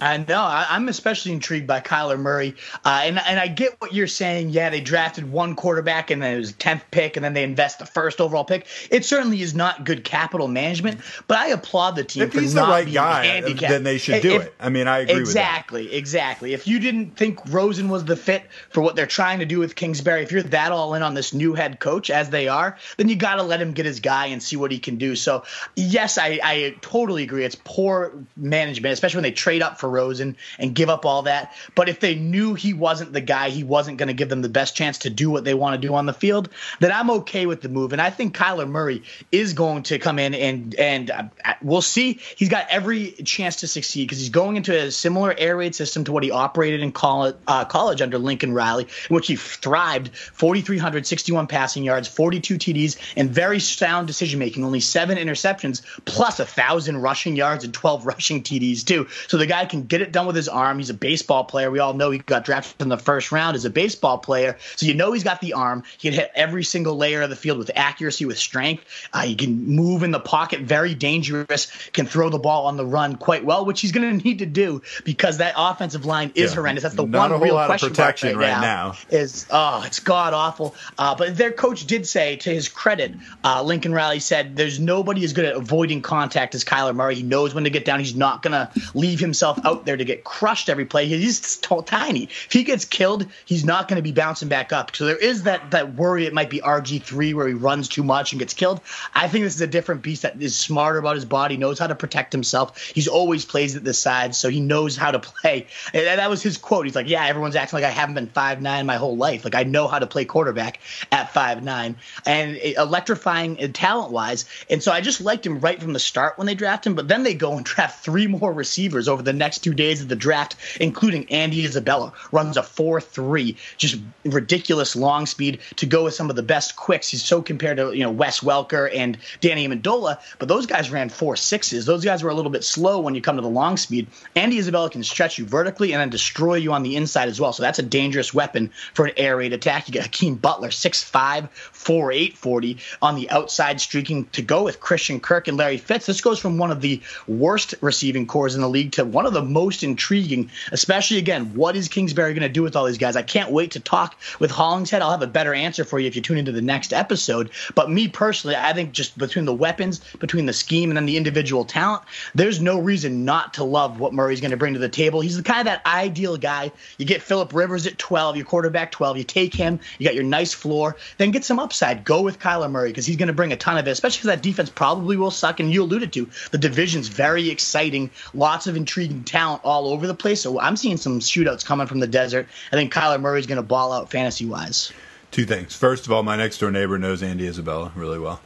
[0.01, 0.41] I know.
[0.41, 4.49] I, am especially intrigued by Kyler Murray, uh, and and I get what you're saying.
[4.49, 7.79] Yeah, they drafted one quarterback, and then it was tenth pick, and then they invest
[7.79, 8.65] the first overall pick.
[8.89, 12.55] It certainly is not good capital management, but I applaud the team if for he's
[12.55, 13.71] not the right guy, handicapped.
[13.71, 14.55] then they should do if, it.
[14.59, 15.97] I mean, I agree exactly, with that.
[15.97, 16.53] Exactly, exactly.
[16.53, 19.75] If you didn't think Rosen was the fit for what they're trying to do with
[19.75, 23.07] Kingsbury, if you're that all in on this new head coach as they are, then
[23.07, 25.15] you got to let him get his guy and see what he can do.
[25.15, 25.43] So
[25.75, 27.45] yes, I, I totally agree.
[27.45, 31.53] It's poor management, especially when they trade up for Rosen and give up all that.
[31.75, 34.49] But if they knew he wasn't the guy, he wasn't going to give them the
[34.49, 36.49] best chance to do what they want to do on the field,
[36.79, 37.93] then I'm okay with the move.
[37.93, 41.23] And I think Kyler Murray is going to come in and and uh,
[41.61, 42.19] we'll see.
[42.35, 46.03] He's got every chance to succeed because he's going into a similar air raid system
[46.05, 50.15] to what he operated in college, uh, college under Lincoln Riley, in which he thrived
[50.15, 54.63] 4,361 passing yards, 42 TDs, and very sound decision making.
[54.63, 59.07] Only seven interceptions, plus a thousand rushing yards and 12 rushing TDs too.
[59.27, 60.77] So the guy can get it done with his arm.
[60.77, 61.71] He's a baseball player.
[61.71, 64.57] We all know he got drafted in the first round as a baseball player.
[64.75, 65.83] So you know he's got the arm.
[65.97, 68.83] He can hit every single layer of the field with accuracy, with strength.
[69.13, 72.85] Uh, he can move in the pocket, very dangerous, can throw the ball on the
[72.85, 76.51] run quite well, which he's going to need to do because that offensive line is
[76.51, 76.83] yeah, horrendous.
[76.83, 80.75] That's the one real question protection right, right now, now, Is oh, it's god awful.
[80.97, 83.13] Uh, but their coach did say, to his credit,
[83.43, 87.15] uh, Lincoln Riley said, "There's nobody as good at avoiding contact as Kyler Murray.
[87.15, 87.99] He knows when to get down.
[87.99, 91.05] He's not going to leave himself out there to get crushed." every play.
[91.05, 92.23] He's tiny.
[92.23, 94.95] If he gets killed, he's not going to be bouncing back up.
[94.95, 98.03] So there is that that worry it might be RG three where he runs too
[98.03, 98.81] much and gets killed.
[99.13, 101.87] I think this is a different beast that is smarter about his body, knows how
[101.87, 102.81] to protect himself.
[102.81, 105.67] He's always plays at the side, so he knows how to play.
[105.93, 106.85] And that was his quote.
[106.85, 109.43] He's like, "Yeah, everyone's acting like I haven't been five nine my whole life.
[109.43, 110.79] Like I know how to play quarterback
[111.11, 114.45] at five nine and electrifying uh, talent wise.
[114.69, 116.95] And so I just liked him right from the start when they draft him.
[116.95, 120.09] But then they go and draft three more receivers over the next two days of
[120.09, 125.85] the draft draft, including Andy Isabella, runs a 4 3, just ridiculous long speed to
[125.85, 127.09] go with some of the best quicks.
[127.09, 131.09] He's so compared to, you know, Wes Welker and Danny Amendola, but those guys ran
[131.09, 131.85] 4 6s.
[131.85, 134.07] Those guys were a little bit slow when you come to the long speed.
[134.35, 137.53] Andy Isabella can stretch you vertically and then destroy you on the inside as well.
[137.53, 139.87] So that's a dangerous weapon for an air raid attack.
[139.87, 145.19] You get Hakeem Butler, 6'5, 4'8 40 on the outside, streaking to go with Christian
[145.19, 146.05] Kirk and Larry Fitz.
[146.05, 149.33] This goes from one of the worst receiving cores in the league to one of
[149.33, 153.15] the most intriguing, especially again, what is Kingsbury going to do with all these guys?
[153.15, 155.01] I can't wait to talk with Hollingshead.
[155.01, 157.51] I'll have a better answer for you if you tune into the next episode.
[157.75, 161.17] But me personally, I think just between the weapons, between the scheme, and then the
[161.17, 162.03] individual talent,
[162.35, 165.21] there's no reason not to love what Murray's going to bring to the table.
[165.21, 166.71] He's the kind of that ideal guy.
[166.97, 170.23] You get Philip Rivers at 12, your quarterback 12, you take him, you got your
[170.23, 173.51] nice floor, then get some upside, go with Kyler Murray because he's going to bring
[173.51, 175.59] a ton of it, especially because that defense probably will suck.
[175.59, 180.13] And you alluded to the division's very exciting, lots of intriguing talent all over the
[180.13, 180.41] place.
[180.41, 182.47] So I'm seeing some shootouts coming from the desert.
[182.71, 184.91] I think Kyler Murray's going to ball out fantasy wise.
[185.31, 185.75] Two things.
[185.75, 188.41] First of all, my next door neighbor knows Andy Isabella really well.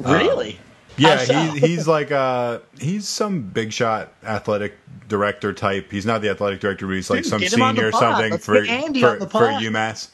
[0.00, 0.52] Really?
[0.52, 0.58] Um,
[0.96, 1.34] yeah, so?
[1.34, 4.76] he, he's like uh he's some big shot athletic
[5.08, 5.90] director type.
[5.90, 8.64] He's not the athletic director, but he's like Dude, some senior or something Let's for
[8.64, 10.08] for, for UMass.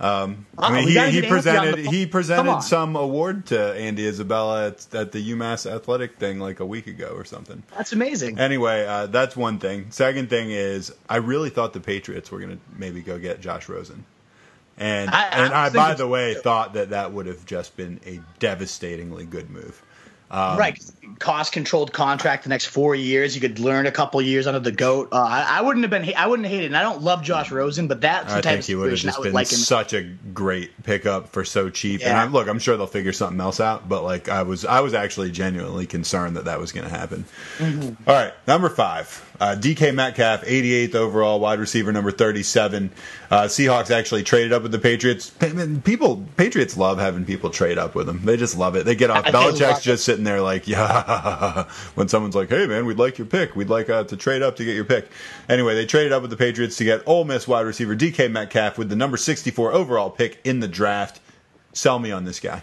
[0.00, 5.10] Um, I mean, he, he presented he presented some award to Andy Isabella at, at,
[5.12, 7.64] the UMass athletic thing like a week ago or something.
[7.76, 8.38] That's amazing.
[8.38, 9.90] Anyway, uh, that's one thing.
[9.90, 13.68] Second thing is, I really thought the Patriots were going to maybe go get Josh
[13.68, 14.04] Rosen,
[14.76, 18.20] and I, and I, by the way, thought that that would have just been a
[18.38, 19.82] devastatingly good move.
[20.30, 20.78] Um, right,
[21.18, 23.34] cost controlled contract the next four years.
[23.34, 25.08] You could learn a couple years under the goat.
[25.12, 26.14] Uh, I, I, wouldn't have been.
[26.16, 26.64] I wouldn't have hated.
[26.64, 26.68] it.
[26.68, 29.32] And I don't love Josh Rosen, but that's the I type of situation I would
[29.32, 29.58] like him.
[29.58, 32.00] Such a great pickup for so cheap.
[32.00, 32.10] Yeah.
[32.10, 33.88] And I'm, look, I'm sure they'll figure something else out.
[33.88, 37.24] But like, I was, I was actually genuinely concerned that that was going to happen.
[37.58, 38.08] Mm-hmm.
[38.08, 39.24] All right, number five.
[39.40, 42.90] Uh, DK Metcalf, 88th overall, wide receiver number 37.
[43.30, 45.30] Uh, Seahawks actually traded up with the Patriots.
[45.84, 48.20] People, Patriots love having people trade up with them.
[48.24, 48.84] They just love it.
[48.84, 49.24] They get off.
[49.26, 51.64] Belichick's just sitting there like, yeah.
[51.94, 53.54] when someone's like, hey man, we'd like your pick.
[53.54, 55.08] We'd like uh, to trade up to get your pick.
[55.48, 58.76] Anyway, they traded up with the Patriots to get Ole Miss wide receiver DK Metcalf
[58.78, 61.20] with the number 64 overall pick in the draft.
[61.72, 62.62] Sell me on this guy.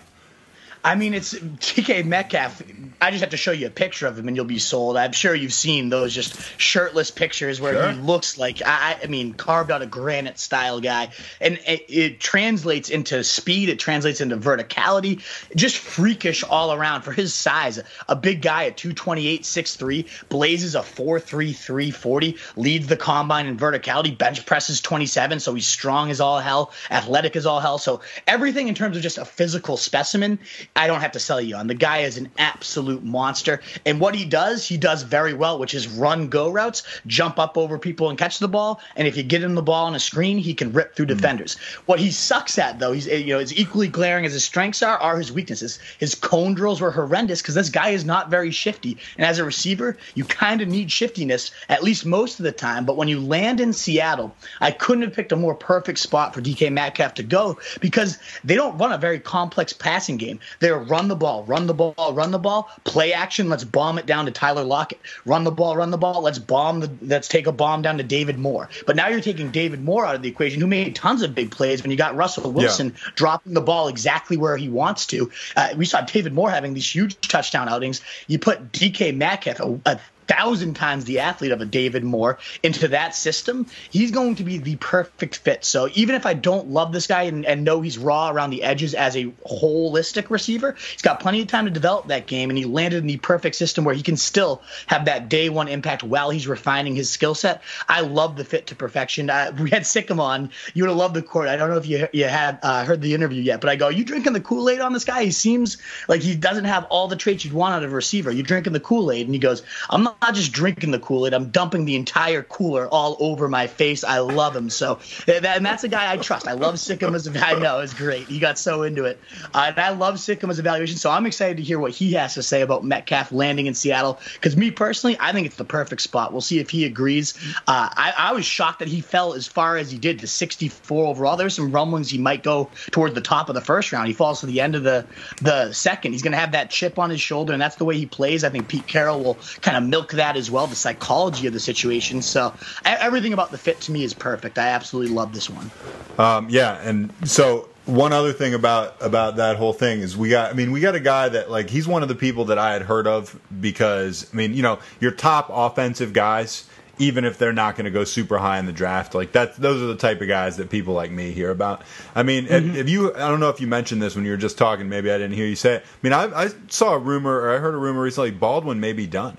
[0.86, 2.62] I mean, it's DK Metcalf.
[3.02, 4.98] I just have to show you a picture of him and you'll be sold.
[4.98, 7.92] I'm sure you've seen those just shirtless pictures where sure.
[7.92, 11.10] he looks like I, I mean carved out a granite style guy,
[11.42, 13.70] and it, it, translates into speed.
[13.70, 15.24] It translates into verticality.
[15.56, 17.82] Just freakish all around for his size.
[18.08, 24.16] A big guy at 228, 6'3", blazes a 4'3", 40, leads the combine in verticality.
[24.16, 27.80] Bench presses 27, so he's strong as all hell, athletic as all hell.
[27.80, 30.38] So everything in terms of just a physical specimen
[30.76, 31.68] I don't have to sell you on.
[31.68, 33.62] The guy is an absolute monster.
[33.86, 37.58] And what he does, he does very well, which is run go routes, jump up
[37.58, 38.82] over people and catch the ball.
[38.98, 41.16] And if you get him the ball on a screen, he can rip through mm
[41.16, 41.56] defenders.
[41.86, 44.98] What he sucks at, though, he's you know, is equally glaring as his strengths are,
[44.98, 45.80] are his weaknesses.
[45.98, 48.98] His cone drills were horrendous because this guy is not very shifty.
[49.18, 52.86] And as a receiver, you kind of need shiftiness, at least most of the time.
[52.86, 56.42] But when you land in Seattle, I couldn't have picked a more perfect spot for
[56.42, 60.40] DK Metcalf to go because they don't run a very complex passing game.
[60.60, 63.50] They're run the ball, run the ball, run the ball, play action.
[63.50, 65.00] Let's bomb it down to Tyler Lockett.
[65.26, 66.22] Run the ball, run the ball.
[66.22, 66.92] Let's bomb the.
[67.02, 68.70] Let's take a bomb down to David Moore.
[68.86, 71.52] But now you're taking David Moore out of the equation, who made tons of big
[71.52, 73.12] plays when you got Russell Wilson yeah.
[73.16, 75.32] dropping the ball exactly where he wants to.
[75.56, 78.02] Uh, we saw David Moore having these huge touchdown outings.
[78.28, 82.88] You put DK Metcalf, a, a thousand times the athlete of a David Moore into
[82.90, 85.66] that system, he's going to be the perfect fit.
[85.66, 88.62] So even if I don't love this guy and, and, know he's raw around the
[88.62, 92.58] edges as a holistic receiver, he's got plenty of time to develop that game, and
[92.60, 96.04] he landed in the perfect system where he can still have that day one impact
[96.04, 97.64] while he's refining his skill set.
[97.90, 99.30] I love the fit to perfection.
[99.30, 100.52] Uh, we had Sikkema on.
[100.74, 101.48] You would have loved the court.
[101.48, 103.90] I don't know if you you had uh, heard the interview yet, but I go,
[103.90, 105.24] you drinking the Kool Aid on this guy?
[105.24, 108.32] He seems like he doesn't have all the traits you'd want out of a receiver.
[108.32, 109.26] You drinking the Kool Aid?
[109.26, 111.34] And he goes, I'm not not just drinking the Kool Aid.
[111.34, 114.04] I'm dumping the entire cooler all over my face.
[114.04, 116.48] I love him so, and that's a guy I trust.
[116.48, 118.28] I love Sikkema as a, I know it's great.
[118.28, 119.20] He got so into it,
[119.54, 120.98] uh, and I love Sikkema evaluation.
[120.98, 124.20] So I'm excited to hear what he has to say about Metcalf landing in Seattle.
[124.34, 126.32] Because me personally, I think it's the perfect spot.
[126.32, 127.34] We'll see if he agrees.
[127.68, 131.06] Uh, I, I was shocked that he fell as far as he did to 64
[131.06, 131.38] overall.
[131.38, 134.08] There's some rumblings he might go toward the top of the first round.
[134.08, 135.06] He falls to the end of the
[135.42, 136.14] the second.
[136.14, 138.44] He's going to have that chip on his shoulder, and that's the way he plays.
[138.44, 141.60] I think Pete Carroll will kind of milk that as well, the psychology of the
[141.60, 142.22] situation.
[142.22, 142.54] So
[142.86, 144.58] everything about the fit to me is perfect.
[144.58, 145.72] I absolutely love this one.
[146.18, 150.50] Um, yeah, and so one other thing about about that whole thing is we got
[150.50, 152.74] I mean we got a guy that like he's one of the people that I
[152.74, 157.54] had heard of because I mean you know your top offensive guys even if they're
[157.54, 160.22] not going to go super high in the draft like that those are the type
[160.22, 161.84] of guys that people like me hear about
[162.16, 162.72] I mean mm-hmm.
[162.72, 164.90] if, if, you I don't know if you mentioned this when you were just talking
[164.90, 167.56] maybe I didn't hear you say it I mean I, I saw a rumor or
[167.56, 169.38] I heard a rumor recently Baldwin may be done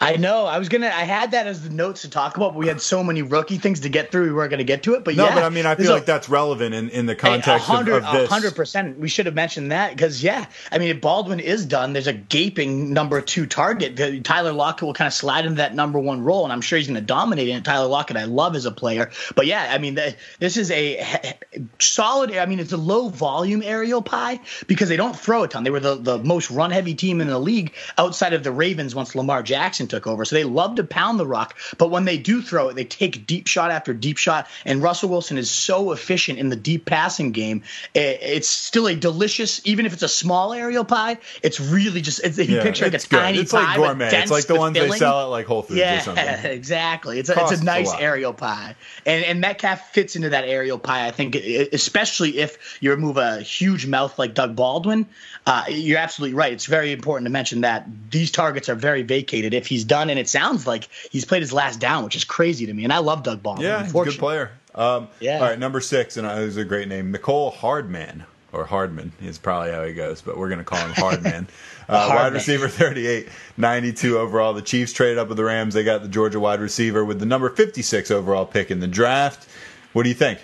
[0.00, 0.46] I know.
[0.46, 0.86] I was gonna.
[0.86, 3.58] I had that as the notes to talk about, but we had so many rookie
[3.58, 4.24] things to get through.
[4.24, 5.04] We weren't gonna get to it.
[5.04, 7.68] But no, yeah, but I mean, I feel like that's relevant in, in the context
[7.68, 8.28] of, of this.
[8.28, 8.98] hundred percent.
[8.98, 12.12] We should have mentioned that because yeah, I mean, if Baldwin is done, there's a
[12.12, 14.24] gaping number two target.
[14.24, 16.88] Tyler Lockett will kind of slide into that number one role, and I'm sure he's
[16.88, 17.64] going to dominate it.
[17.64, 21.34] Tyler Lockett, I love as a player, but yeah, I mean, the, this is a
[21.78, 22.32] solid.
[22.36, 25.64] I mean, it's a low volume aerial pie because they don't throw a ton.
[25.64, 28.94] They were the the most run heavy team in the league outside of the Ravens
[28.94, 30.24] once Lamar Jackson took over.
[30.24, 33.26] So they love to pound the rock, but when they do throw it, they take
[33.26, 34.46] deep shot after deep shot.
[34.64, 37.62] And Russell Wilson is so efficient in the deep passing game.
[37.94, 41.18] It's still a delicious, even if it's a small aerial pie.
[41.42, 43.16] It's really just it's, you yeah, picture like a good.
[43.16, 44.10] tiny it's pie, like gourmet.
[44.16, 44.92] It's like the ones filling.
[44.92, 46.24] they sell at like Whole Foods yeah, or something.
[46.44, 47.18] exactly.
[47.18, 50.78] It's a, it's a nice a aerial pie, and and Metcalf fits into that aerial
[50.78, 51.06] pie.
[51.06, 55.06] I think, especially if you remove a huge mouth like Doug Baldwin.
[55.46, 56.54] Uh, you're absolutely right.
[56.54, 59.52] It's very important to mention that these targets are very vacated.
[59.52, 62.66] If he's done, and it sounds like he's played his last down, which is crazy
[62.66, 62.84] to me.
[62.84, 63.66] And I love Doug Baldwin.
[63.66, 64.52] Yeah, he's a good player.
[64.74, 65.36] Um, yeah.
[65.36, 69.36] All right, number six, and it was a great name, Mecole Hardman or Hardman is
[69.36, 71.48] probably how he goes, but we're going to call him Hardman.
[71.86, 74.54] Uh, wide receiver 38, 92 overall.
[74.54, 75.74] The Chiefs traded up with the Rams.
[75.74, 79.46] They got the Georgia wide receiver with the number 56 overall pick in the draft.
[79.92, 80.38] What do you think?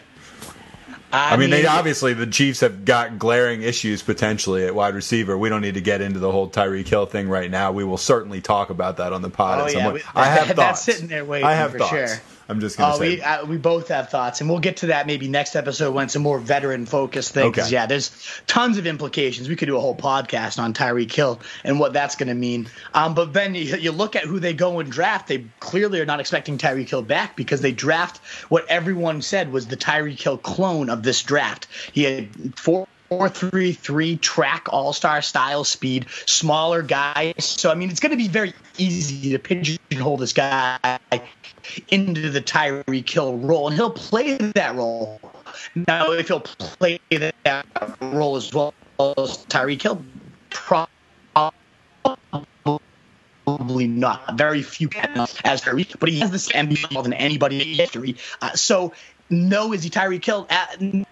[1.12, 4.94] I, I mean, mean, they obviously the Chiefs have got glaring issues potentially at wide
[4.94, 5.36] receiver.
[5.36, 7.72] We don't need to get into the whole Tyreek Hill thing right now.
[7.72, 9.60] We will certainly talk about that on the pod.
[9.60, 10.56] Oh yeah, we, I have thoughts.
[10.56, 11.46] That's sitting there waiting.
[11.46, 11.90] I have for thoughts.
[11.90, 12.22] sure.
[12.50, 14.86] I'm just gonna uh, say we uh, we both have thoughts, and we'll get to
[14.86, 17.50] that maybe next episode when it's a more veteran focused thing.
[17.50, 17.74] Because okay.
[17.74, 18.10] yeah, there's
[18.48, 19.48] tons of implications.
[19.48, 22.68] We could do a whole podcast on Tyreek Hill and what that's going to mean.
[22.92, 25.28] Um, but then you, you look at who they go and draft.
[25.28, 29.68] They clearly are not expecting Tyreek Hill back because they draft what everyone said was
[29.68, 31.68] the Tyreek Hill clone of this draft.
[31.92, 37.34] He had four four three three track all star style speed, smaller guy.
[37.38, 40.78] So I mean, it's going to be very easy to pigeonhole this guy
[41.88, 45.20] into the Tyreek Hill role, and he'll play that role.
[45.74, 47.66] Now, if he'll play that
[48.00, 50.02] role as well as Tyreek Hill,
[53.44, 54.36] Probably not.
[54.36, 58.16] Very few can as Tyreek, but he has this MVP more than anybody in history.
[58.40, 58.92] Uh, so,
[59.28, 60.46] no, is he Tyreek Hill?
[60.48, 61.04] Uh,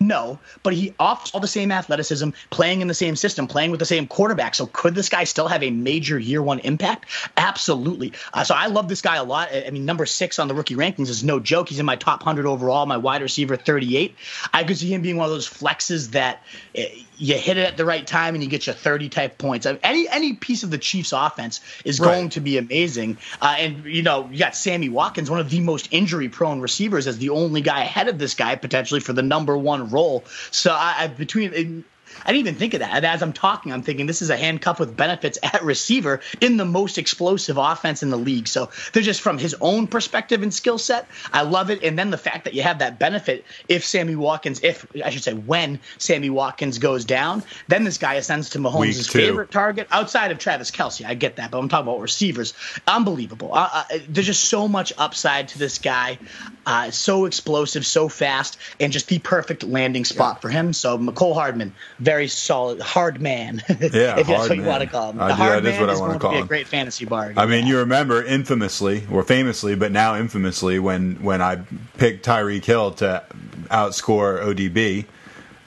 [0.00, 3.80] no, but he offers all the same athleticism, playing in the same system, playing with
[3.80, 4.54] the same quarterback.
[4.54, 7.06] So could this guy still have a major year one impact?
[7.36, 8.12] Absolutely.
[8.32, 9.48] Uh, so I love this guy a lot.
[9.52, 11.68] I mean, number six on the rookie rankings is no joke.
[11.68, 14.14] He's in my top 100 overall, my wide receiver 38.
[14.52, 16.42] I could see him being one of those flexes that
[16.76, 16.82] uh,
[17.18, 19.66] you hit it at the right time and you get your 30 type points.
[19.66, 22.06] Any any piece of the Chiefs offense is right.
[22.06, 23.18] going to be amazing.
[23.40, 27.06] Uh, and, you know, you got Sammy Watkins, one of the most injury prone receivers,
[27.06, 30.24] as the only guy ahead of this guy potentially for the number one role role.
[30.50, 31.84] So I, I between
[32.24, 32.90] I didn't even think of that.
[32.94, 36.56] And as I'm talking, I'm thinking this is a handcuff with benefits at receiver in
[36.56, 38.48] the most explosive offense in the league.
[38.48, 41.08] So they're just from his own perspective and skill set.
[41.32, 41.82] I love it.
[41.82, 45.22] And then the fact that you have that benefit if Sammy Watkins, if I should
[45.22, 50.30] say when Sammy Watkins goes down, then this guy ascends to Mahomes' favorite target outside
[50.30, 51.04] of Travis Kelce.
[51.04, 52.54] I get that, but I'm talking about receivers.
[52.86, 53.50] Unbelievable.
[53.52, 56.18] Uh, uh, there's just so much upside to this guy.
[56.66, 60.40] Uh, so explosive, so fast, and just the perfect landing spot yeah.
[60.40, 60.72] for him.
[60.72, 61.74] So Mecole Hardman,
[62.08, 63.62] very solid, hard man.
[63.68, 63.74] Yeah,
[64.18, 65.18] if that's what you want to call him.
[65.18, 66.44] The hard man is going to be him.
[66.44, 67.34] a great fantasy bar.
[67.36, 71.56] I mean, you remember infamously, or famously, but now infamously, when when I
[71.98, 73.24] picked Tyreek Hill to
[73.66, 75.04] outscore ODB,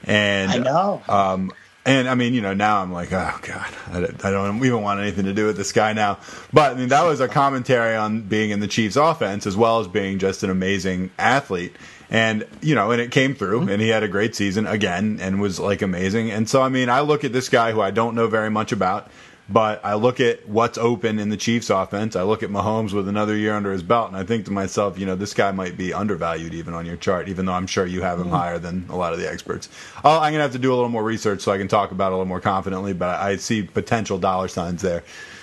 [0.02, 1.02] and I know.
[1.08, 1.52] Um,
[1.84, 5.26] and I mean, you know, now I'm like, oh god, I don't even want anything
[5.26, 6.18] to do with this guy now.
[6.52, 9.78] But I mean, that was a commentary on being in the Chiefs' offense as well
[9.78, 11.76] as being just an amazing athlete
[12.12, 13.70] and you know, and it came through, mm-hmm.
[13.70, 16.30] and he had a great season again, and was like amazing.
[16.30, 18.70] And so, I mean, I look at this guy who I don't know very much
[18.70, 19.10] about,
[19.48, 22.14] but I look at what's open in the Chiefs' offense.
[22.14, 24.98] I look at Mahomes with another year under his belt, and I think to myself,
[24.98, 27.86] you know, this guy might be undervalued even on your chart, even though I'm sure
[27.86, 28.36] you have him mm-hmm.
[28.36, 29.70] higher than a lot of the experts.
[30.04, 32.08] i am gonna have to do a little more research so I can talk about
[32.08, 35.02] it a little more confidently, but I see potential dollar signs there.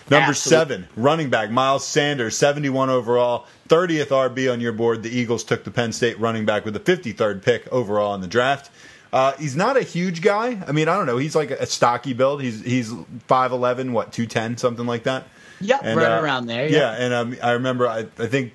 [0.10, 0.76] Number Absolutely.
[0.76, 5.04] seven, running back Miles Sanders, 71 overall, 30th RB on your board.
[5.04, 8.28] The Eagles took the Penn State running back with the 53rd pick overall in the
[8.28, 8.72] draft.
[9.14, 10.62] Uh, he's not a huge guy.
[10.68, 11.18] I mean, I don't know.
[11.18, 12.42] He's like a stocky build.
[12.42, 15.28] He's he's 5'11", what, 210, something like that?
[15.62, 16.68] Yeah, and, right uh, around there.
[16.68, 18.54] Yeah, yeah and um, I remember, I, I think,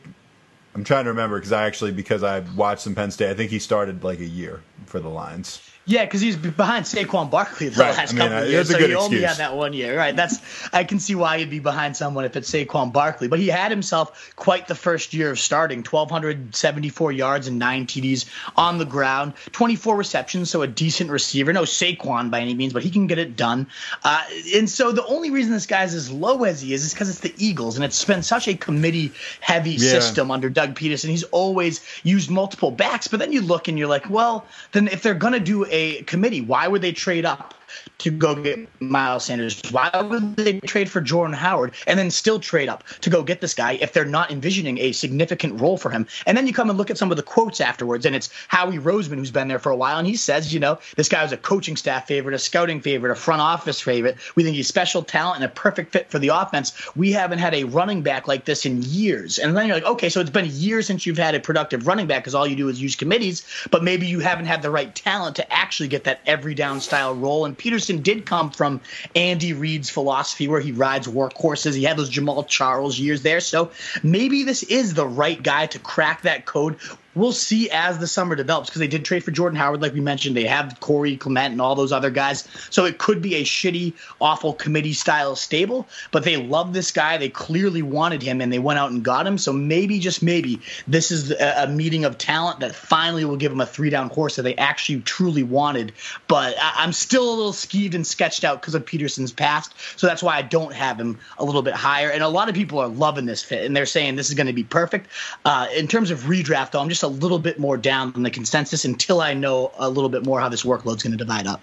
[0.75, 3.51] I'm trying to remember because I actually, because I watched some Penn State, I think
[3.51, 5.61] he started like a year for the Lions.
[5.87, 7.94] Yeah, because he's behind Saquon Barkley the right.
[7.94, 9.03] last I mean, couple of years, so he excuse.
[9.03, 9.97] only had that one year.
[9.97, 10.16] Right?
[10.16, 10.40] That's
[10.73, 13.70] I can see why he'd be behind someone if it's Saquon Barkley, but he had
[13.70, 18.25] himself quite the first year of starting: 1,274 yards and nine TDs
[18.57, 21.53] on the ground, 24 receptions, so a decent receiver.
[21.53, 23.66] No Saquon by any means, but he can get it done.
[24.03, 24.23] Uh,
[24.55, 27.20] and so the only reason this guy's as low as he is is because it's
[27.20, 29.79] the Eagles, and it's been such a committee-heavy yeah.
[29.79, 31.11] system under Doug Pederson.
[31.11, 35.03] He's always used multiple backs, but then you look and you're like, well, then if
[35.03, 36.40] they're gonna do a committee.
[36.40, 37.52] Why would they trade up
[37.98, 39.61] to go get Miles Sanders?
[39.70, 43.40] Why would they trade for Jordan Howard and then still trade up to go get
[43.40, 46.07] this guy if they're not envisioning a significant role for him?
[46.26, 48.78] And then you come and look at some of the quotes afterwards, and it's Howie
[48.78, 51.33] Roseman who's been there for a while, and he says, you know, this guy was
[51.33, 54.16] a coaching staff favorite, a scouting favorite, a front office favorite.
[54.35, 56.72] We think he's special talent and a perfect fit for the offense.
[56.96, 59.38] We haven't had a running back like this in years.
[59.38, 62.07] And then you're like, okay, so it's been years since you've had a productive running
[62.07, 64.94] back because all you do is use committees, but maybe you haven't had the right
[64.94, 67.44] talent to actually get that every down style role.
[67.44, 68.81] And Pederson did come from
[69.14, 71.75] Andy Reid's philosophy where he rides workhorses.
[71.75, 73.40] He had those Jamaal Charles years there.
[73.40, 73.70] So
[74.03, 76.77] maybe this is the right guy to crack that code
[77.14, 80.00] we'll see as the summer develops because they did trade for Jordan Howard, like we
[80.00, 80.37] mentioned.
[80.37, 82.46] They have Corey Clement and all those other guys.
[82.70, 87.16] So it could be a shitty, awful committee style stable, but they love this guy.
[87.16, 89.38] They clearly wanted him and they went out and got him.
[89.38, 93.61] So maybe, just maybe, this is a, meeting of talent that finally will give them
[93.61, 95.92] a three down horse that they actually truly wanted.
[96.29, 99.74] But I, am still a little skeeved and sketched out because of Pederson's past.
[99.96, 102.11] So that's why I don't have him a little bit higher.
[102.11, 104.46] And a lot of people are loving this fit and they're saying this is going
[104.46, 105.09] to be perfect.
[105.44, 108.31] Uh, in terms of redraft, though, I'm just a little bit more down than the
[108.31, 111.61] consensus until I know a little bit more how this workload's going to divide up.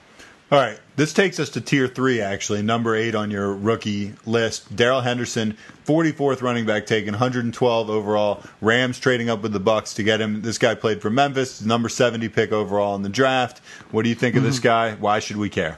[0.52, 4.76] All right, this takes us to tier three, actually, number eight on your rookie list.
[4.76, 8.44] Darrell Henderson, 44th running back taken, 112 overall.
[8.60, 10.42] Rams trading up with the Bucs to get him.
[10.42, 13.60] This guy played for Memphis, number 70 pick overall in the draft.
[13.92, 14.50] What do you think of mm-hmm.
[14.50, 14.96] this guy?
[14.96, 15.78] Why should we care?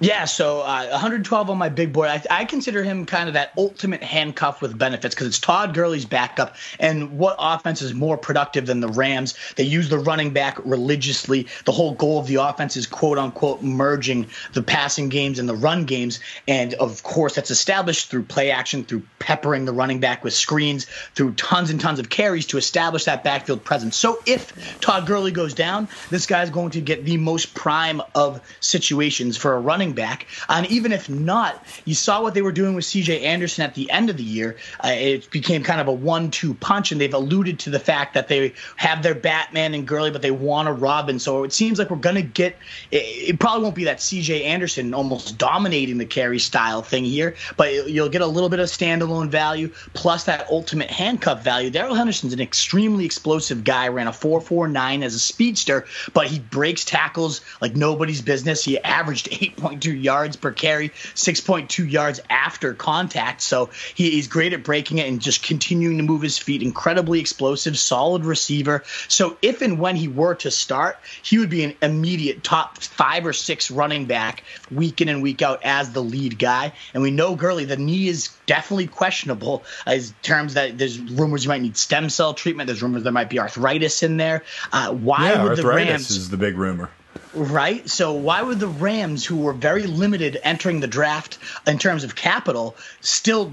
[0.00, 2.08] Yeah, so uh, 112 on my big board.
[2.08, 6.04] I, I, consider him kind of that ultimate handcuff with benefits because it's Todd Gurley's
[6.04, 6.56] backup.
[6.80, 9.34] And what offense is more productive than the Rams?
[9.54, 11.46] They use the running back religiously.
[11.66, 15.54] The whole goal of the offense is quote unquote merging the passing games and the
[15.54, 16.18] run games.
[16.48, 20.86] And of course, that's established through play action, through peppering the running back with screens,
[21.14, 23.96] through tons and tons of carries to establish that backfield presence.
[23.96, 28.40] So if Todd Gurley goes down, this guy's going to get the most prime of
[28.58, 30.26] situations for a run running back.
[30.48, 33.90] And even if not, you saw what they were doing with CJ Anderson at the
[33.90, 34.56] end of the year.
[34.82, 38.14] Uh, it became kind of a one two punch, and they've alluded to the fact
[38.14, 41.18] that they have their Batman and Gurley, but they want a Robin.
[41.18, 42.56] So it seems like we're going to get
[42.90, 43.04] it,
[43.34, 47.90] it, probably won't be that CJ Anderson almost dominating the carry style thing here, but
[47.90, 51.68] you'll get a little bit of standalone value plus that ultimate handcuff value.
[51.68, 56.82] Darrell Henderson's an extremely explosive guy, ran a 4.49 as a speedster, but he breaks
[56.82, 58.64] tackles like nobody's business.
[58.64, 59.65] He averaged 8.
[59.66, 63.42] 6.2 yards per carry, 6.2 yards after contact.
[63.42, 66.62] So he, he's great at breaking it and just continuing to move his feet.
[66.62, 68.84] Incredibly explosive, solid receiver.
[69.08, 73.26] So if and when he were to start, he would be an immediate top five
[73.26, 76.72] or six running back week in and week out as the lead guy.
[76.94, 81.48] And we know Gurley, the knee is definitely questionable as terms that there's rumors you
[81.48, 82.66] might need stem cell treatment.
[82.66, 84.44] There's rumors there might be arthritis in there.
[84.72, 86.90] Uh, why yeah, would the Rams is the big rumor.
[87.34, 87.88] Right.
[87.88, 92.14] So why would the Rams, who were very limited entering the draft in terms of
[92.14, 93.52] capital, still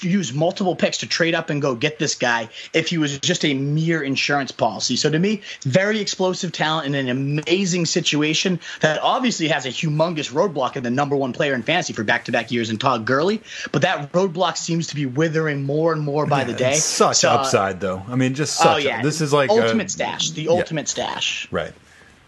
[0.00, 3.44] use multiple picks to trade up and go get this guy if he was just
[3.44, 4.94] a mere insurance policy.
[4.94, 10.30] So to me, very explosive talent in an amazing situation that obviously has a humongous
[10.32, 13.42] roadblock in the number one player in fantasy for back-to-back years in Todd Gurley.
[13.72, 16.74] But that roadblock seems to be withering more and more by yeah, the day.
[16.74, 18.04] Such so, uh, upside, though.
[18.06, 18.74] I mean, just oh, such.
[18.74, 19.02] Oh, yeah.
[19.02, 20.30] This is like ultimate a, stash.
[20.30, 21.06] The ultimate yeah.
[21.06, 21.48] stash.
[21.50, 21.72] Right.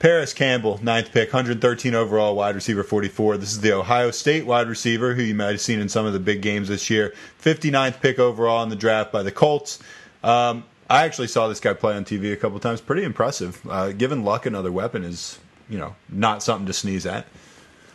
[0.05, 3.39] Parris Campbell, ninth pick, 113 overall, wide receiver 44.
[3.39, 6.13] This is the Ohio State wide receiver who you might have seen in some of
[6.13, 7.15] the big games this year.
[7.43, 9.79] 59th pick overall in the draft by the Colts.
[10.23, 12.83] Um, I actually saw this guy play on TV a couple times.
[12.83, 13.67] Pretty impressive.
[13.67, 15.39] Uh, given luck, another weapon is,
[15.71, 17.27] you know, not something to sneeze at.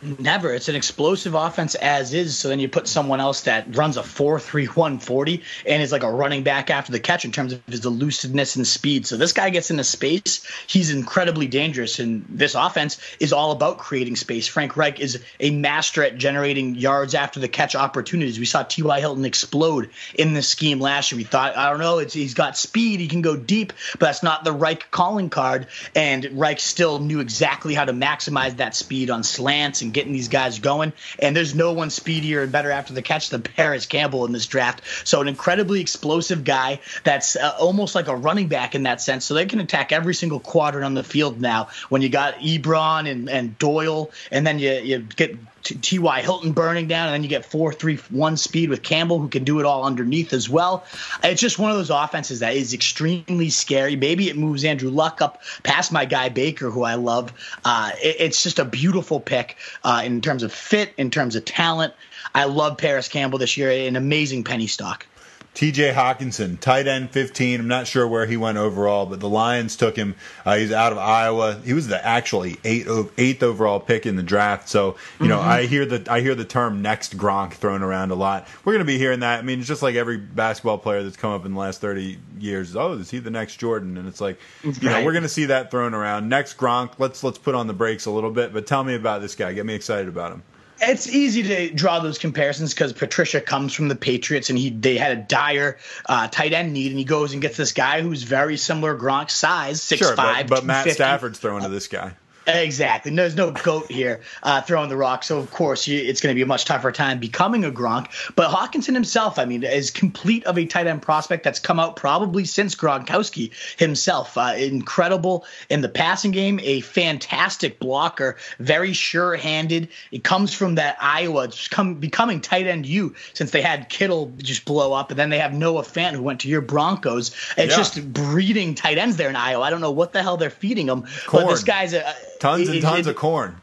[0.02, 0.54] Never.
[0.54, 2.38] It's an explosive offense as is.
[2.38, 5.92] So then you put someone else that runs a 4 3 1 40 and is
[5.92, 9.06] like a running back after the catch in terms of his elusiveness and speed.
[9.06, 10.46] So this guy gets into space.
[10.66, 11.98] He's incredibly dangerous.
[11.98, 14.48] And this offense is all about creating space.
[14.48, 18.38] Frank Reich is a master at generating yards after the catch opportunities.
[18.38, 19.00] We saw T.Y.
[19.00, 21.18] Hilton explode in this scheme last year.
[21.18, 23.00] We thought, I don't know, he's got speed.
[23.00, 25.66] He can go deep, but that's not the Reich calling card.
[25.94, 30.12] And Reich still knew exactly how to maximize that speed on slants and and getting
[30.12, 30.92] these guys going.
[31.18, 34.46] And there's no one speedier and better after the catch than Parris Campbell in this
[34.46, 34.82] draft.
[35.04, 39.24] So an incredibly explosive guy that's uh, almost like a running back in that sense.
[39.24, 41.68] So they can attack every single quadrant on the field now.
[41.88, 46.22] When you got Ebron and, and Doyle, and then you you get T.Y.
[46.22, 49.44] Hilton burning down, and then you get four, three, one speed with Campbell, who can
[49.44, 50.84] do it all underneath as well.
[51.22, 53.96] It's just one of those offenses that is extremely scary.
[53.96, 57.32] Maybe it moves Andrew Luck up past my guy Baker, who I love.
[57.64, 61.44] Uh, it, it's just a beautiful pick uh, in terms of fit, in terms of
[61.44, 61.94] talent.
[62.34, 65.06] I love Parris Campbell this year, an amazing penny stock.
[65.54, 67.60] TJ Hockenson, tight end 15.
[67.60, 70.14] I'm not sure where he went overall, but the Lions took him.
[70.46, 71.60] Uh, he's out of Iowa.
[71.64, 72.86] He was the actually eight,
[73.18, 74.68] eighth overall pick in the draft.
[74.68, 75.48] So you know, mm-hmm.
[75.48, 78.46] I hear the I hear the term next Gronk thrown around a lot.
[78.64, 79.40] We're going to be hearing that.
[79.40, 82.18] I mean, it's just like every basketball player that's come up in the last 30
[82.38, 82.76] years.
[82.76, 83.96] Oh, is he the next Jordan?
[83.96, 84.82] And it's like, you right.
[84.82, 86.28] know, we're going to see that thrown around.
[86.28, 86.92] Next Gronk.
[86.98, 88.52] Let's let's put on the brakes a little bit.
[88.52, 89.52] But tell me about this guy.
[89.52, 90.44] Get me excited about him
[90.80, 94.96] it's easy to draw those comparisons because Patricia comes from the Patriots and he they
[94.96, 98.22] had a dire uh, tight end need and he goes and gets this guy who's
[98.22, 100.46] very similar Gronk size six sure, five.
[100.46, 102.12] But, but Matt Stafford's throwing to this guy.
[102.56, 103.14] Exactly.
[103.14, 106.34] There's no goat here uh, throwing the rock, so of course you, it's going to
[106.34, 108.08] be a much tougher time becoming a Gronk.
[108.36, 111.96] But Hockenson himself, I mean, is complete of a tight end prospect that's come out
[111.96, 114.36] probably since Gronkowski himself.
[114.36, 119.88] Uh, incredible in the passing game, a fantastic blocker, very sure-handed.
[120.12, 124.32] It comes from that Iowa, just come becoming tight end you since they had Kittle
[124.38, 127.30] just blow up, and then they have Noah Fant who went to your Broncos.
[127.56, 127.76] It's yeah.
[127.76, 129.62] just breeding tight ends there in Iowa.
[129.62, 131.44] I don't know what the hell they're feeding them, Corn.
[131.44, 133.60] but this guy's a Tons and tons it, of corn.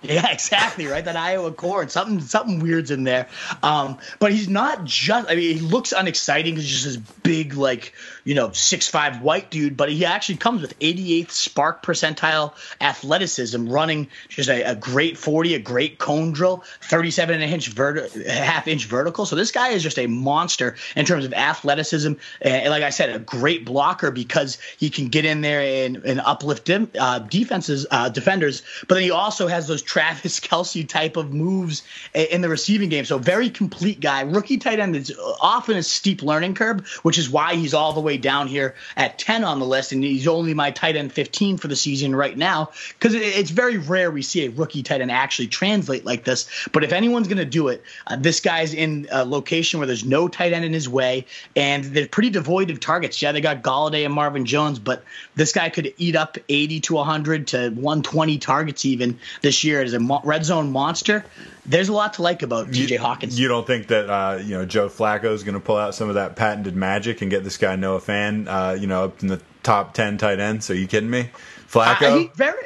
[0.08, 1.04] Yeah, exactly right.
[1.04, 3.28] That Iowa corn, something something weird's in there.
[3.64, 5.28] Um, but he's not just.
[5.28, 6.54] I mean, he looks unexciting.
[6.54, 9.76] He's just this big, like you know, six five white dude.
[9.76, 15.54] But he actually comes with 88th SPARQ percentile athleticism, running just a, a great 40,
[15.54, 17.76] a great cone drill, 37 and a inch
[18.28, 19.26] half inch vertical.
[19.26, 22.12] So this guy is just a monster in terms of athleticism.
[22.40, 26.20] And like I said, a great blocker because he can get in there and, and
[26.20, 28.62] uplift uh, defenses, uh, defenders.
[28.86, 31.82] But then he also has those Travis Kelce type of moves
[32.14, 33.06] in the receiving game.
[33.06, 34.20] So very complete guy.
[34.20, 38.00] Rookie tight end is often a steep learning curve, which is why he's all the
[38.00, 41.56] way down here at 10 on the list, and he's only my tight end 15
[41.56, 45.10] for the season right now because it's very rare we see a rookie tight end
[45.10, 46.48] actually translate like this.
[46.72, 50.04] But if anyone's going to do it, uh, this guy's in a location where there's
[50.04, 51.24] no tight end in his way,
[51.56, 53.22] and they're pretty devoid of targets.
[53.22, 55.02] Yeah, they got Golladay and Marvin Jones, but
[55.34, 59.94] this guy could eat up 80 to 100 to 120 targets even this year as
[59.94, 61.24] a mo- red zone monster.
[61.66, 63.38] There's a lot to like about TJ Hawkins.
[63.38, 66.08] You don't think that uh, you know Joe Flacco is going to pull out some
[66.08, 69.28] of that patented magic and get this guy Noah Fant, uh, you know, up in
[69.28, 70.70] the top 10 tight ends?
[70.70, 71.30] Are you kidding me?
[71.68, 72.20] Flacco?
[72.20, 72.64] He very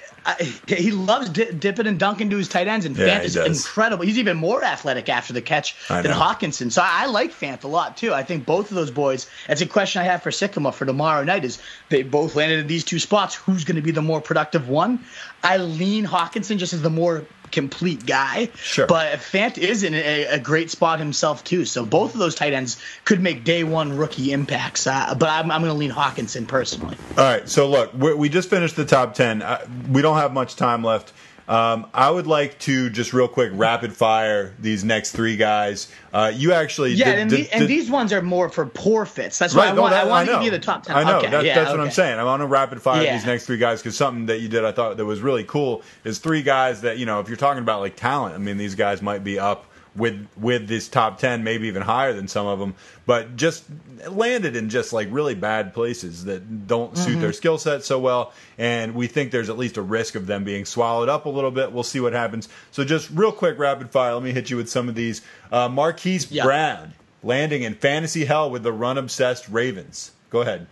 [0.69, 4.05] he loves dipping and dunking to his tight ends, and yeah, Fant is incredible.
[4.05, 6.71] He's even more athletic after the catch than Hockenson.
[6.71, 8.15] So I, I, like Fant a lot too.
[8.15, 9.29] I think both of those boys.
[9.49, 11.45] That's a question I have for Sikkema for tomorrow night.
[11.45, 13.35] Is they both landed in these two spots?
[13.35, 15.05] Who's going to be the more productive one?
[15.43, 18.49] I lean Hockenson just as the more complete guy.
[18.57, 18.87] Sure.
[18.87, 21.65] But Fant is in a, a, great spot himself too.
[21.65, 24.87] So both of those tight ends could make day one rookie impacts.
[24.87, 26.97] Uh, but I'm, I'm going to lean Hockenson personally.
[27.17, 27.49] All right.
[27.49, 29.43] So look, we just finished the top ten.
[29.43, 31.13] Uh, we don't have much time left.
[31.53, 35.93] Um, I would like to just real quick rapid fire these next three guys.
[36.11, 39.05] Uh, you actually, yeah, did, and, did, the, and these ones are more for poor
[39.05, 39.39] fits.
[39.39, 39.93] That's why right, I want.
[39.93, 40.97] That, I want I to give you the top ten.
[40.97, 41.79] I know okay, that, yeah, that's okay.
[41.79, 42.19] what I'm saying.
[42.19, 43.13] I want to rapid fire yeah.
[43.13, 45.83] these next three guys because something that you did I thought that was really cool
[46.05, 48.35] is three guys that you know if you're talking about like talent.
[48.35, 52.13] I mean, these guys might be up with with this top 10 maybe even higher
[52.13, 52.75] than some of them
[53.05, 53.65] but just
[54.09, 57.21] landed in just like really bad places that don't suit mm-hmm.
[57.21, 60.45] their skill set so well and we think there's at least a risk of them
[60.45, 61.73] being swallowed up a little bit.
[61.73, 62.49] We'll see what happens.
[62.71, 65.23] So just real quick rapid fire let me hit you with some of these.
[65.51, 66.45] Uh, marquise yep.
[66.45, 70.13] brown landing in fantasy hell with the run obsessed ravens.
[70.31, 70.67] Go ahead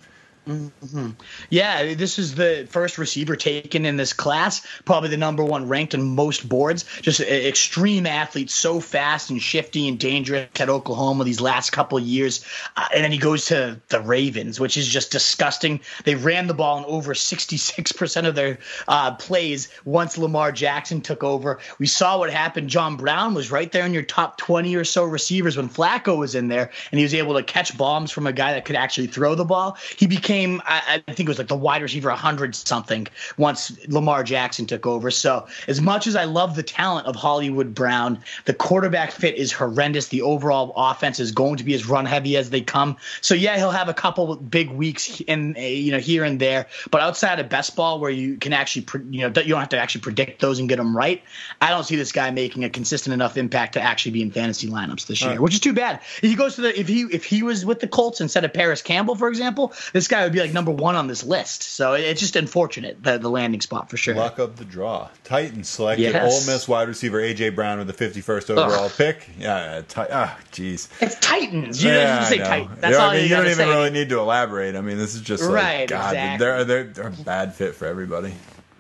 [0.48, 1.10] Mm-hmm.
[1.50, 5.94] Yeah, this is the first receiver taken in this class, probably the number one ranked
[5.94, 6.84] on most boards.
[7.02, 12.44] Just extreme athlete, so fast and shifty and dangerous at Oklahoma these last couple years.
[12.76, 15.80] Uh, and then he goes to the Ravens, which is just disgusting.
[16.04, 21.22] They ran the ball in over 66% of their uh, plays once Lamar Jackson took
[21.22, 21.58] over.
[21.78, 22.70] We saw what happened.
[22.70, 26.34] John Brown was right there in your top 20 or so receivers when Flacco was
[26.34, 29.06] in there, and he was able to catch bombs from a guy that could actually
[29.06, 29.76] throw the ball.
[29.96, 33.76] He became became, I, I think it was like the wide receiver 100 something once
[33.88, 35.10] Lamar Jackson took over.
[35.10, 39.52] So, as much as I love the talent of Hollywood Brown, the quarterback fit is
[39.52, 40.08] horrendous.
[40.08, 42.96] The overall offense is going to be as run heavy as they come.
[43.20, 46.66] So, yeah, he'll have a couple big weeks in, eh, you know, here and there.
[46.90, 49.78] But outside of best ball, where you can actually, you know, you don't have to
[49.78, 51.22] actually predict those and get them right,
[51.60, 54.68] I don't see this guy making a consistent enough impact to actually be in fantasy
[54.68, 55.40] lineups this year, right.
[55.40, 56.00] which is too bad.
[56.22, 58.52] If he goes to the, if he if he was with the Colts instead of
[58.52, 61.62] Parris Campbell, for example, this guy would be like number one on this list.
[61.62, 64.14] So it's just unfortunate the, the landing spot for sure.
[64.14, 65.08] Luck of the draw.
[65.24, 66.32] Titans selected yes.
[66.32, 68.92] Ole Miss wide receiver AJ Brown with the 51st overall Ugh.
[68.96, 69.28] pick.
[69.38, 70.88] Yeah, ah, oh, jeez.
[71.00, 71.82] It's Titans.
[71.82, 72.80] You yeah, say Titans.
[72.80, 73.68] That's yeah, all I mean, you, you don't even say.
[73.68, 74.76] really need to elaborate.
[74.76, 75.88] I mean, this is just like, right.
[75.88, 76.44] God, exactly.
[76.44, 78.34] they're, they're they're a bad fit for everybody.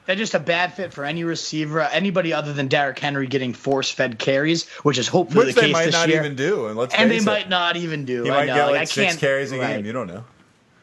[0.06, 4.18] They're just a bad fit for any receiver, anybody other than Derrick Henry getting force-fed
[4.18, 5.90] carries, which is hopefully which the case this year.
[5.90, 7.24] they might not even do, and let's and they it.
[7.24, 8.24] might not even do.
[8.24, 8.54] He I might know.
[8.56, 9.76] get like, like six can't, carries a right.
[9.76, 9.86] game.
[9.86, 10.24] You don't know.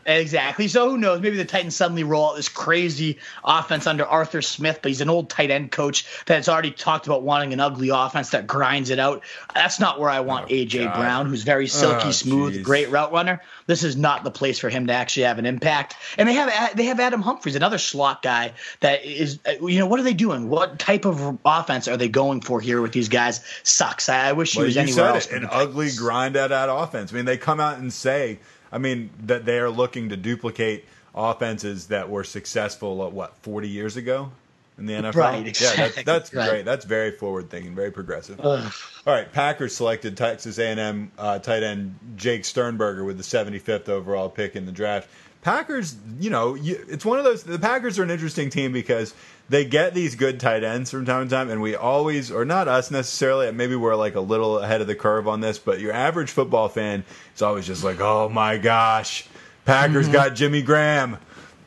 [0.07, 0.69] Exactly.
[0.69, 1.19] So who knows?
[1.19, 5.09] Maybe the Titans suddenly roll out this crazy offense under Arthur Smith, but he's an
[5.09, 8.99] old tight end coach that's already talked about wanting an ugly offense that grinds it
[8.99, 9.23] out.
[9.53, 10.95] That's not where I want oh, AJ God.
[10.95, 12.63] Brown, who's very silky oh, smooth, geez.
[12.63, 13.41] great route runner.
[13.65, 15.97] This is not the place for him to actually have an impact.
[16.17, 19.87] And they have they have Adam Humphries, another slot guy that is uh, you know
[19.87, 20.47] what are they doing?
[20.47, 23.41] What type of offense are they going for here with these guys?
[23.63, 24.07] Sucks.
[24.07, 25.27] I, I wish he well, was anywhere else.
[25.27, 27.11] It, an ugly grind at that offense.
[27.11, 28.39] I mean, they come out and say
[28.71, 33.67] I mean, that they are looking to duplicate offenses that were successful, uh, what, 40
[33.67, 34.31] years ago
[34.77, 35.15] in the NFL?
[35.15, 35.83] Right, exactly.
[35.83, 36.49] Yeah, that's, that's right.
[36.49, 36.65] great.
[36.65, 38.39] That's very forward thinking, very progressive.
[38.39, 38.73] Ugh.
[39.05, 44.29] All right, Packers selected Texas A&M uh, tight end Jace Sternberger with the 75th overall
[44.29, 45.09] pick in the draft.
[45.41, 47.43] Packers, you know, you, it's one of those.
[47.43, 49.13] The Packers are an interesting team because
[49.49, 52.67] they get these good tight ends from time to time, and we always, or not
[52.67, 55.93] us necessarily, maybe we're like a little ahead of the curve on this, but your
[55.93, 59.27] average football fan is always just like, oh my gosh,
[59.65, 60.13] Packers mm-hmm.
[60.13, 61.17] got Jimmy Graham.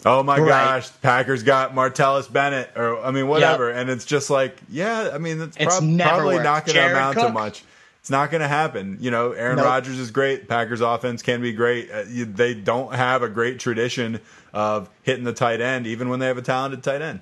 [0.04, 0.48] Oh my right.
[0.48, 3.68] gosh, Packers got Martellus Bennett, or I mean, whatever.
[3.68, 3.78] Yep.
[3.78, 6.44] And it's just like, yeah, I mean, it's, it's prob- probably worked.
[6.44, 7.26] not going to amount Cook.
[7.26, 7.64] to much.
[8.00, 8.96] It's not going to happen.
[9.00, 9.66] You know, Aaron nope.
[9.66, 10.48] Rodgers is great.
[10.48, 11.90] Packers offense can be great.
[11.90, 14.20] Uh, you, they don't have a great tradition
[14.54, 17.20] of hitting the tight end, even when they have a talented tight end.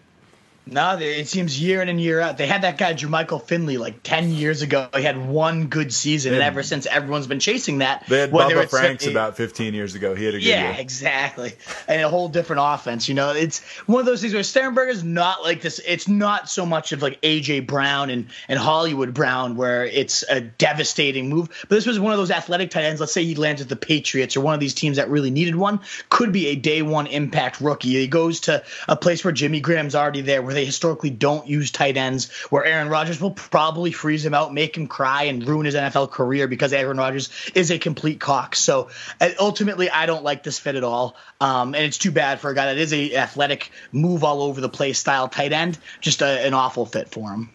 [0.71, 2.37] No, it seems year in and year out.
[2.37, 4.89] They had that guy Jermichael Finley like ten years ago.
[4.95, 8.05] He had one good season, and ever since everyone's been chasing that.
[8.07, 10.15] They had Bubba Franks a, about fifteen years ago.
[10.15, 10.81] He had a good yeah, year.
[10.81, 11.53] exactly,
[11.87, 13.09] and a whole different offense.
[13.09, 15.81] You know, it's one of those things where Sternberger's not like this.
[15.87, 20.41] It's not so much of like AJ Brown and and Hollywood Brown where it's a
[20.41, 21.49] devastating move.
[21.63, 23.01] But this was one of those athletic tight ends.
[23.01, 25.57] Let's say he lands at the Patriots or one of these teams that really needed
[25.57, 25.81] one.
[26.11, 27.89] Could be a day one impact rookie.
[27.89, 31.71] He goes to a place where Jimmy Graham's already there, where they historically don't use
[31.71, 35.67] tight ends, where Aaron Rodgers will probably freeze him out, make him cry, and ruin
[35.67, 38.57] his NFL career because Aaron Rodgers is a complete cock.
[38.57, 38.91] So
[39.21, 41.15] uh, ultimately, I don't like this fit at all.
[41.41, 44.61] Um, and it's too bad for a guy that is a athletic, move all over
[44.61, 45.79] the place style tight end.
[46.01, 47.51] Just a, an awful fit for him.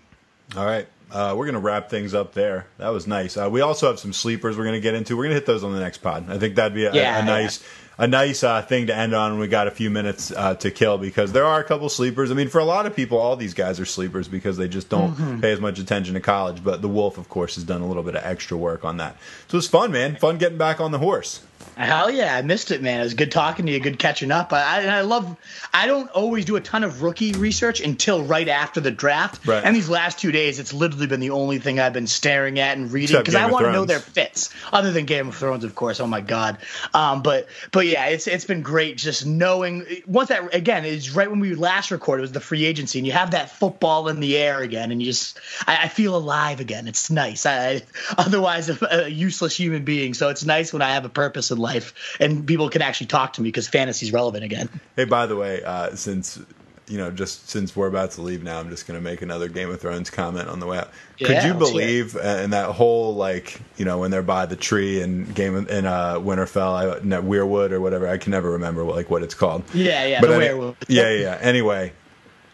[0.56, 0.88] All right.
[1.12, 2.68] Uh, we're going to wrap things up there.
[2.78, 3.36] That was nice.
[3.36, 5.18] Uh, we also have some sleepers we're going to get into.
[5.18, 6.30] We're going to hit those on the next pod.
[6.30, 7.62] I think that'd be a, yeah, a, a nice.
[7.62, 7.68] Yeah
[7.98, 9.40] a nice uh, thing to end on.
[9.40, 12.32] We got a few minutes uh, to kill because there are a couple sleepers.
[12.32, 14.90] I mean, for a lot of people, all these guys are sleepers because they just
[14.90, 15.40] don't mm-hmm.
[15.42, 16.64] pay as much attention to college.
[16.64, 19.16] But the Wolf, of course, has done a little bit of extra work on that.
[19.48, 20.16] So it's fun, man.
[20.16, 21.42] Fun getting back on the horse.
[21.76, 23.00] Hell yeah, I missed it, man.
[23.00, 24.54] It was good talking to you, good catching up.
[24.54, 25.36] I, and I love.
[25.74, 29.46] I don't always do a ton of rookie research until right after the draft.
[29.48, 29.64] Right.
[29.64, 32.78] And these last two days, it's literally been the only thing I've been staring at
[32.78, 34.54] and reading because I want to know their fits.
[34.72, 36.00] Other than Game of Thrones, of course.
[36.00, 36.60] Oh my god.
[36.94, 41.30] Um, but but yeah, it's it's been great just knowing once that again is right
[41.30, 44.38] when we last recorded was the free agency, and you have that football in the
[44.38, 46.88] air again, and you just I, I feel alive again.
[46.88, 47.48] It's nice.
[47.48, 47.82] I,
[48.18, 51.63] otherwise a, a useless human being, so it's nice when I have a purpose in
[51.64, 54.70] life and people can actually talk to me because fantasy's relevant again.
[54.96, 56.40] Hey, by the way, uh, since
[56.88, 59.48] you know, just since we're about to leave now, I'm just going to make another
[59.48, 60.92] Game of Thrones comment on the way out.
[61.18, 65.02] Yeah, Could you believe in that whole like, you know, when they're by the tree
[65.02, 68.08] and Game of, in uh, Winterfell, I, no, Weirwood or whatever?
[68.08, 69.64] I can never remember like what it's called.
[69.74, 70.76] Yeah, yeah, but the any.
[70.88, 71.38] Yeah, yeah.
[71.40, 71.94] Anyway,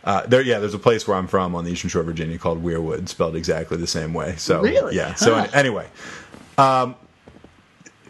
[0.04, 2.38] uh, there, yeah, there's a place where I'm from on the Eastern Shore of Virginia
[2.38, 4.36] called Weirwood, spelled exactly the same way.
[4.38, 4.96] So, really?
[4.96, 5.16] yeah.
[5.16, 5.48] So huh.
[5.54, 5.88] anyway,
[6.58, 6.96] um,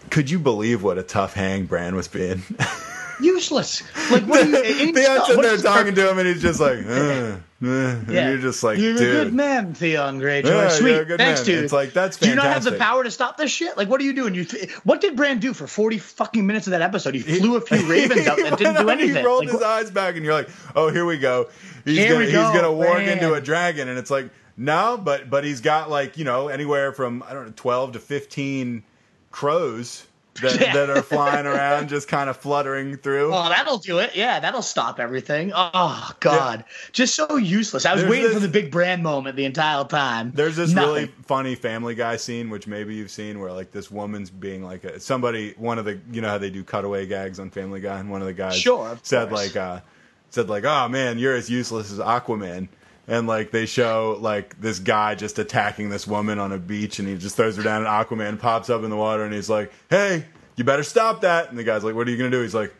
[0.10, 2.43] could you believe what a tough hang Bran was being?
[3.22, 3.84] Useless.
[4.12, 4.43] Like what?
[4.43, 8.30] Are you, Theon's sitting there talking to him, and he's just like, uh, uh, yeah.
[8.30, 9.01] you're just like, you're dude.
[9.01, 10.45] a good man, Theon Greyjoy.
[10.45, 11.45] Yeah, Sweet, thanks, man.
[11.45, 11.64] dude.
[11.66, 12.16] It's like that's.
[12.16, 12.22] Fantastic.
[12.22, 13.76] Do you not have the power to stop this shit?
[13.76, 14.36] Like, what are you doing?
[14.36, 17.14] You, th- what did Bran do for forty fucking minutes of that episode?
[17.14, 19.18] He flew a few ravens out and didn't do anything.
[19.18, 21.49] He rolled like, his eyes back, and you're like, oh, here we go.
[21.84, 24.30] He's here gonna, we go, he's gonna warg into a dragon, and it's like.
[24.62, 27.99] No, but but he's got like you know anywhere from I don't know twelve to
[27.99, 28.84] fifteen
[29.32, 30.06] crows
[30.42, 30.74] that, yeah.
[30.74, 33.34] that are flying around, just kind of fluttering through.
[33.34, 34.16] Oh, that'll do it.
[34.16, 35.52] Yeah, that'll stop everything.
[35.54, 36.74] Oh God, yeah.
[36.92, 37.86] just so useless.
[37.86, 40.32] I was there's waiting this, for the big Bran moment the entire time.
[40.34, 40.94] There's this Nothing.
[40.94, 44.84] really funny Family Guy scene, which maybe you've seen, where like this woman's being like
[44.84, 45.54] a, somebody.
[45.58, 48.22] One of the you know how they do cutaway gags on Family Guy, and one
[48.22, 49.56] of the guys sure, said course.
[49.56, 49.82] like uh,
[50.30, 52.70] said like, "Oh man, you're as useless as Aquaman."
[53.10, 57.07] And like they show like this guy just attacking this woman on a beach and
[57.07, 59.72] he just throws her down and Aquaman pops up in the water and he's like,
[59.89, 62.43] "Hey, you better stop that." And the guy's like, "What are you going to do?"
[62.43, 62.74] He's like,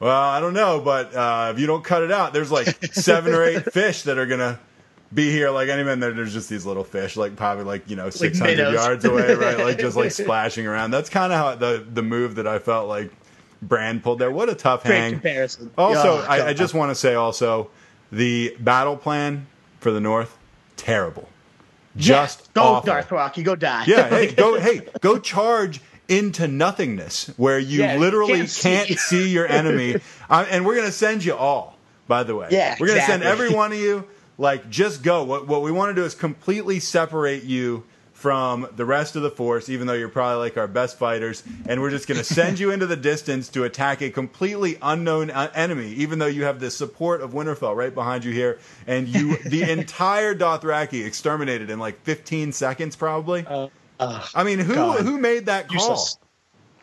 [0.00, 3.32] "Well, I don't know, but uh, if you don't cut it out, there's like seven
[3.32, 4.58] or eight fish that are going to
[5.14, 5.50] be here.
[5.50, 8.74] Like any man there's just these little fish like probably like you know 600 like
[8.74, 9.58] yards away right?
[9.58, 10.90] Like just like splashing around.
[10.90, 13.10] That's kind of how the the move that i felt like
[13.60, 14.30] Bran pulled there.
[14.30, 15.12] What a tough Great hang.
[15.12, 15.70] comparison.
[15.78, 17.70] Also I, I, just want to say also
[18.10, 19.46] the battle plan
[19.82, 20.38] for the North,
[20.76, 21.28] terrible.
[21.96, 23.16] Just yeah, go awful.
[23.16, 23.42] Rocky.
[23.42, 23.84] go die.
[23.86, 28.96] Yeah, hey, go, hey, go charge into nothingness where you yeah, literally can't, can't see.
[28.96, 29.28] see.
[29.28, 29.96] your enemy.
[30.30, 31.76] uh, and we're gonna send you all.
[32.08, 33.24] By the way, yeah, we're gonna exactly.
[33.26, 34.06] send every one of you.
[34.38, 35.24] Like, just go.
[35.24, 37.84] What what we want to do is completely separate you
[38.22, 41.82] from the rest of the force, even though you're probably like our best fighters, and
[41.82, 45.50] we're just going to send you into the distance to attack a completely unknown uh,
[45.56, 49.36] enemy, even though you have the support of Winterfell right behind you here, and you
[49.44, 53.44] the entire Dothraki exterminated in like 15 seconds, probably.
[53.44, 53.66] Uh,
[53.98, 55.00] uh, I mean, who God.
[55.00, 55.74] who made that call?
[55.74, 56.16] Useless.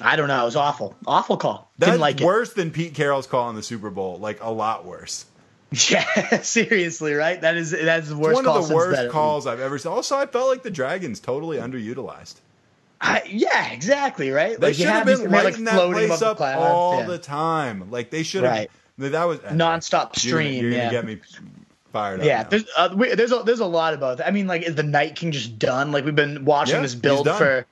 [0.01, 0.41] I don't know.
[0.41, 0.93] It was awful.
[1.07, 1.71] Awful call.
[1.77, 4.17] That's Didn't like worse than Pete Carroll's call in the Super Bowl.
[4.17, 5.25] Like a lot worse.
[5.89, 7.39] Yeah, seriously, right?
[7.41, 8.43] That is that's the worst.
[8.43, 9.91] One of the worst calls I've ever seen.
[9.91, 12.35] Also, I felt like the Dragons totally underutilized.
[13.01, 14.59] I, yeah, exactly, right.
[14.59, 17.05] They like, should have been lighting like, that place up the all yeah.
[17.05, 17.91] the time.
[17.91, 18.51] Like they should have.
[18.51, 18.69] Right.
[18.97, 20.53] That was nonstop stream.
[20.53, 20.91] You're, you're yeah.
[20.91, 21.21] gonna get me
[21.93, 22.25] fired up.
[22.25, 24.27] yeah, there's uh, we, there's a, there's a lot about that.
[24.27, 25.91] I mean, like is the Night King just done?
[25.91, 27.65] Like we've been watching yeah, this build for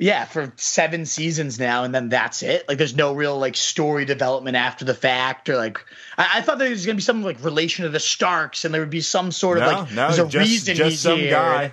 [0.00, 2.66] yeah, for seven seasons now, and then that's it.
[2.66, 5.78] Like, there's no real like story development after the fact, or like
[6.16, 8.80] I, I thought there was gonna be some like relation to the Starks, and there
[8.80, 11.18] would be some sort of no, like no, there's a just, reason just he's some
[11.18, 11.32] here.
[11.32, 11.70] Guy.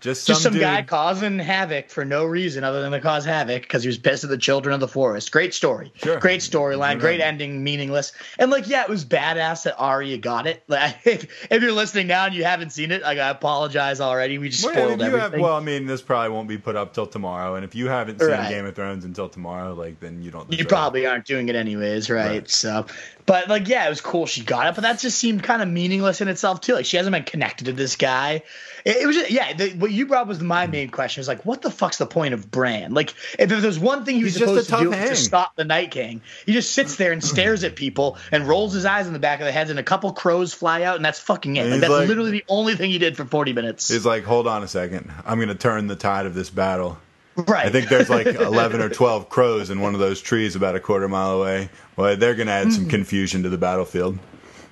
[0.00, 3.62] Just some, Just some guy causing havoc for no reason other than to cause havoc
[3.62, 5.32] because he was pissed at the children of the forest.
[5.32, 5.92] Great story.
[5.96, 6.20] Sure.
[6.20, 7.00] Great storyline.
[7.00, 7.64] Great ending.
[7.64, 8.12] Meaningless.
[8.38, 10.62] And like, yeah, it was badass that Arya got it.
[10.68, 14.38] Like, if, if you're listening now and you haven't seen it, like, I apologize already.
[14.38, 15.32] We just Well, spoiled everything.
[15.32, 17.88] have, well, I mean, this probably won't be put up till tomorrow, and if you
[17.88, 18.48] haven't seen Right.
[18.48, 20.44] Game of Thrones until tomorrow, like then you don't.
[20.50, 20.68] you deserve it.
[20.68, 22.26] probably aren't doing it anyways, right?
[22.26, 22.50] Right.
[22.50, 22.86] So,
[23.28, 24.24] but like, yeah, it was cool.
[24.24, 26.72] She got it, but that just seemed kind of meaningless in itself too.
[26.72, 28.42] Like, she hasn't been connected to this guy.
[28.86, 29.52] It, it was, just, yeah.
[29.52, 31.20] The, what you brought was my main question.
[31.20, 32.94] Was like, what the fuck's the point of Bran?
[32.94, 35.18] Like, if there's one thing he was He's just a supposed to do tough was
[35.18, 38.72] to stop the Night King, he just sits there and stares at people and rolls
[38.72, 41.04] his eyes in the back of the heads, and a couple crows fly out, and
[41.04, 41.66] that's fucking it.
[41.70, 43.88] Like, that's like- literally the only thing he did for 40 minutes.
[43.88, 46.98] He's like, hold on a second, I'm going to turn the tide of this battle.
[47.46, 47.66] Right.
[47.66, 50.80] I think there's like 11 or 12 crows in one of those trees about a
[50.80, 51.70] quarter mile away.
[51.96, 54.18] Well, they're going to add some confusion to the battlefield.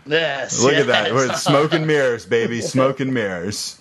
[0.07, 0.63] yes.
[0.63, 1.07] Look at that.
[1.07, 1.15] yes.
[1.15, 2.61] We're smoke and mirrors, baby.
[2.61, 3.81] Smoke and mirrors.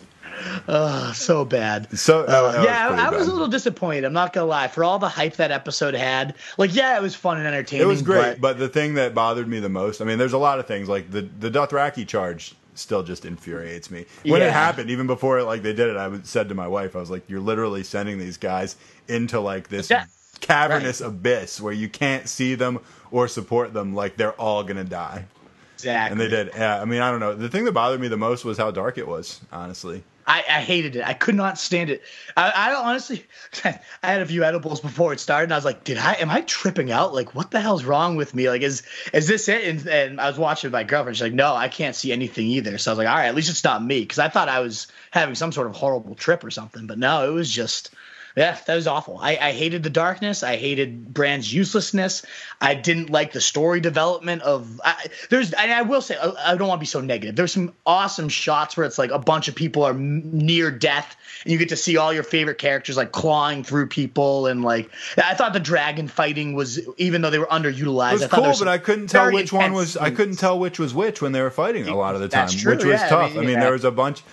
[0.67, 1.97] Oh, so bad.
[1.97, 4.03] So, that Uh, yeah, pretty I, I was a little disappointed.
[4.03, 4.67] I'm not gonna lie.
[4.67, 7.83] For all the hype that episode had, like, yeah, it was fun and entertaining.
[7.83, 10.33] It was great, but, but the thing that bothered me the most, I mean, there's
[10.33, 14.05] a lot of things like the the Dothraki charge still just infuriates me.
[14.23, 16.99] When it happened, even before like they did it, I said to my wife, I
[16.99, 18.75] was like, "You're literally sending these guys
[19.07, 20.05] into like this Yeah.
[20.41, 22.79] cavernous abyss where you can't see them
[23.11, 23.95] or support them.
[23.95, 25.25] Like they're all gonna die."
[25.73, 26.11] exactly.
[26.11, 26.51] And they did.
[26.55, 27.33] Yeah, I mean, I don't know.
[27.35, 29.41] The thing that bothered me the most was how dark it was.
[29.51, 31.05] Honestly, I, I hated it.
[31.05, 32.01] I could not stand it.
[32.35, 33.25] I, I honestly,
[33.63, 36.13] I had a few edibles before it started, and I was like, "Did I?
[36.13, 37.13] Am I tripping out?
[37.13, 38.49] Like, what the hell's wrong with me?
[38.49, 41.17] Like, is is this it?" And, and I was watching my girlfriend.
[41.17, 43.35] She's like, "No, I can't see anything either." So I was like, "All right, at
[43.35, 46.43] least it's not me," because I thought I was having some sort of horrible trip
[46.43, 46.87] or something.
[46.87, 47.91] But no, it was just.
[48.35, 49.17] Yeah, that was awful.
[49.17, 50.43] I, I hated the darkness.
[50.43, 52.25] I hated Bran's uselessness.
[52.59, 54.81] I didn't like the story development of.
[54.83, 57.37] I, there's, and I will say, I, I don't want to be so negative.
[57.37, 61.15] There's some awesome shots where it's like a bunch of people are m- near death,
[61.43, 64.91] and you get to see all your favorite characters like clawing through people, and like
[65.17, 68.47] I thought the dragon fighting was, even though they were underutilized, it was I cool,
[68.47, 69.95] was but I couldn't tell which one was.
[69.95, 72.49] I couldn't tell which was which when they were fighting a lot of the time,
[72.49, 73.31] true, which was yeah, tough.
[73.31, 73.61] I mean, mean, yeah.
[73.61, 74.23] there was a bunch.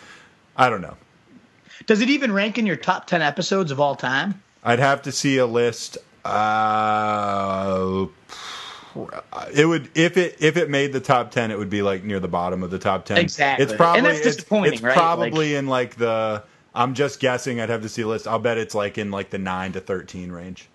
[0.56, 0.96] I don't know.
[1.86, 4.42] Does it even rank in your top ten episodes of all time?
[4.64, 5.98] I'd have to see a list.
[6.24, 8.06] Uh,
[9.54, 12.20] it would if it if it made the top ten, it would be like near
[12.20, 13.18] the bottom of the top ten.
[13.18, 13.64] Exactly.
[13.64, 14.94] It's probably And that's it's- disappointing, it's, right?
[14.94, 16.42] probably in like the.
[16.74, 17.60] I'm just guessing.
[17.60, 18.26] I'd have to see a list.
[18.26, 20.68] I'll bet it's like in like the nine to thirteen range.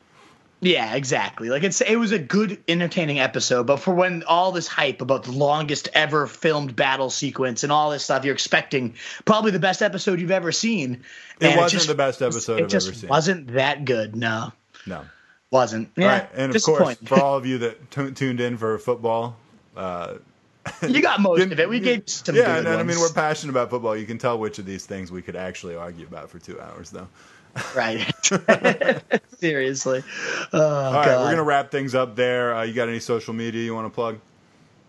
[0.59, 1.49] Yeah, exactly.
[1.49, 5.23] Like it's it was a good, entertaining episode, but for when all this hype about
[5.23, 8.95] the longest ever filmed battle sequence and all this stuff, you're expecting
[9.25, 11.03] probably the best episode you've ever seen.
[11.39, 13.09] It wasn't just- the best episode It I've just ever seen.
[13.09, 14.15] wasn't that good.
[14.15, 14.51] No,
[14.87, 15.01] No.
[15.51, 15.89] wasn't.
[15.95, 18.79] Yeah, All right, and of course, for all of you that tu- tuned in for
[18.79, 19.37] football,
[19.75, 20.15] uh,
[20.89, 21.69] you got most of it.
[21.69, 23.95] We gave you some yeah, good and, and I mean we're passionate about football.
[23.95, 26.89] You can tell which of these things we could actually argue about for two hours,
[26.89, 27.07] though.
[27.75, 28.11] Right.
[29.39, 30.03] Seriously.
[30.53, 31.25] Oh, All right, God.
[31.25, 32.55] we're gonna wrap things up there.
[32.55, 34.19] Uh, you got any social media you want to plug?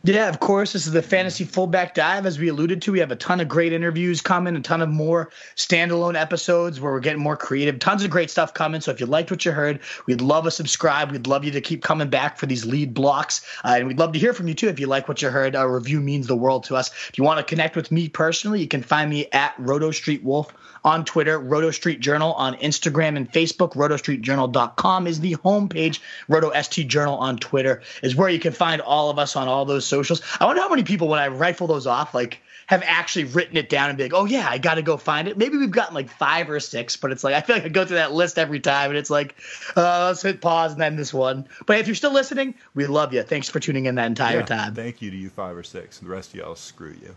[0.05, 0.73] Yeah, of course.
[0.73, 2.25] This is the fantasy fullback dive.
[2.25, 4.89] As we alluded to, we have a ton of great interviews coming, a ton of
[4.89, 7.81] more standalone episodes where we're getting more creative.
[7.81, 8.81] Tons of great stuff coming.
[8.81, 11.11] So if you liked what you heard, we'd love a subscribe.
[11.11, 13.45] We'd love you to keep coming back for these lead blocks.
[13.65, 15.57] Uh, and we'd love to hear from you too if you like what you heard.
[15.57, 16.91] A review means the world to us.
[17.09, 20.23] If you want to connect with me personally, you can find me at Roto Street
[20.23, 20.55] Wolf
[20.85, 23.73] on Twitter, Roto Street Journal on Instagram and Facebook.
[23.73, 26.01] RotoStreetJournal.com is the homepage.
[26.29, 29.65] Roto ST Journal on Twitter is where you can find all of us on all
[29.65, 30.23] those socials.
[30.41, 33.71] I wonder how many people, when I rifle those off, like have actually written it
[33.71, 35.39] down and be like, oh yeah, I got to go find it.
[35.39, 37.87] Maybe we've gotten like five or six, but it's like I feel like I go
[37.87, 39.35] through that list every time, and it's like,
[39.75, 41.49] uh, let's hit pause and then this one.
[41.65, 43.23] But if you're still listening, we love you.
[43.23, 44.75] Thanks for tuning in that entire Yeah, time.
[44.75, 45.99] Thank you to you five or six.
[45.99, 47.17] The rest of y'all screw you.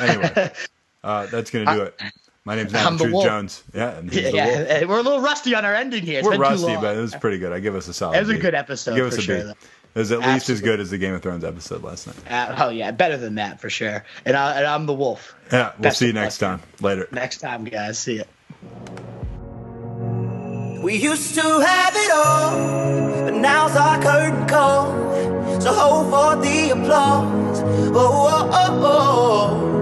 [0.00, 0.50] Anyway,
[1.04, 2.00] uh, that's gonna do it.
[2.44, 3.24] My name's I'm Adam Truth wolf.
[3.24, 3.62] Jones.
[3.72, 4.88] Yeah, and he's Yeah, the wolf.
[4.88, 6.18] we're a little rusty on our ending here.
[6.18, 7.52] It's We're rusty, but it was pretty good.
[7.52, 8.16] I give us a solid.
[8.16, 8.38] It was a B.
[8.40, 9.42] good episode Give us for a sure, B.
[9.44, 9.50] though.
[9.94, 12.16] It was at least as good as the Game of Thrones episode last night.
[12.28, 14.04] Uh, oh yeah, better than that for sure.
[14.24, 15.34] And, I, and I'm the wolf.
[15.52, 16.60] Yeah, we'll Best see you next luck.
[16.60, 16.68] time.
[16.80, 17.08] Later.
[17.12, 17.98] Next time, guys.
[17.98, 18.24] See ya.
[20.82, 25.60] We used to have it all, but now's our curtain call.
[25.60, 27.60] So hold for the applause.
[27.62, 29.81] Oh, oh, oh, oh.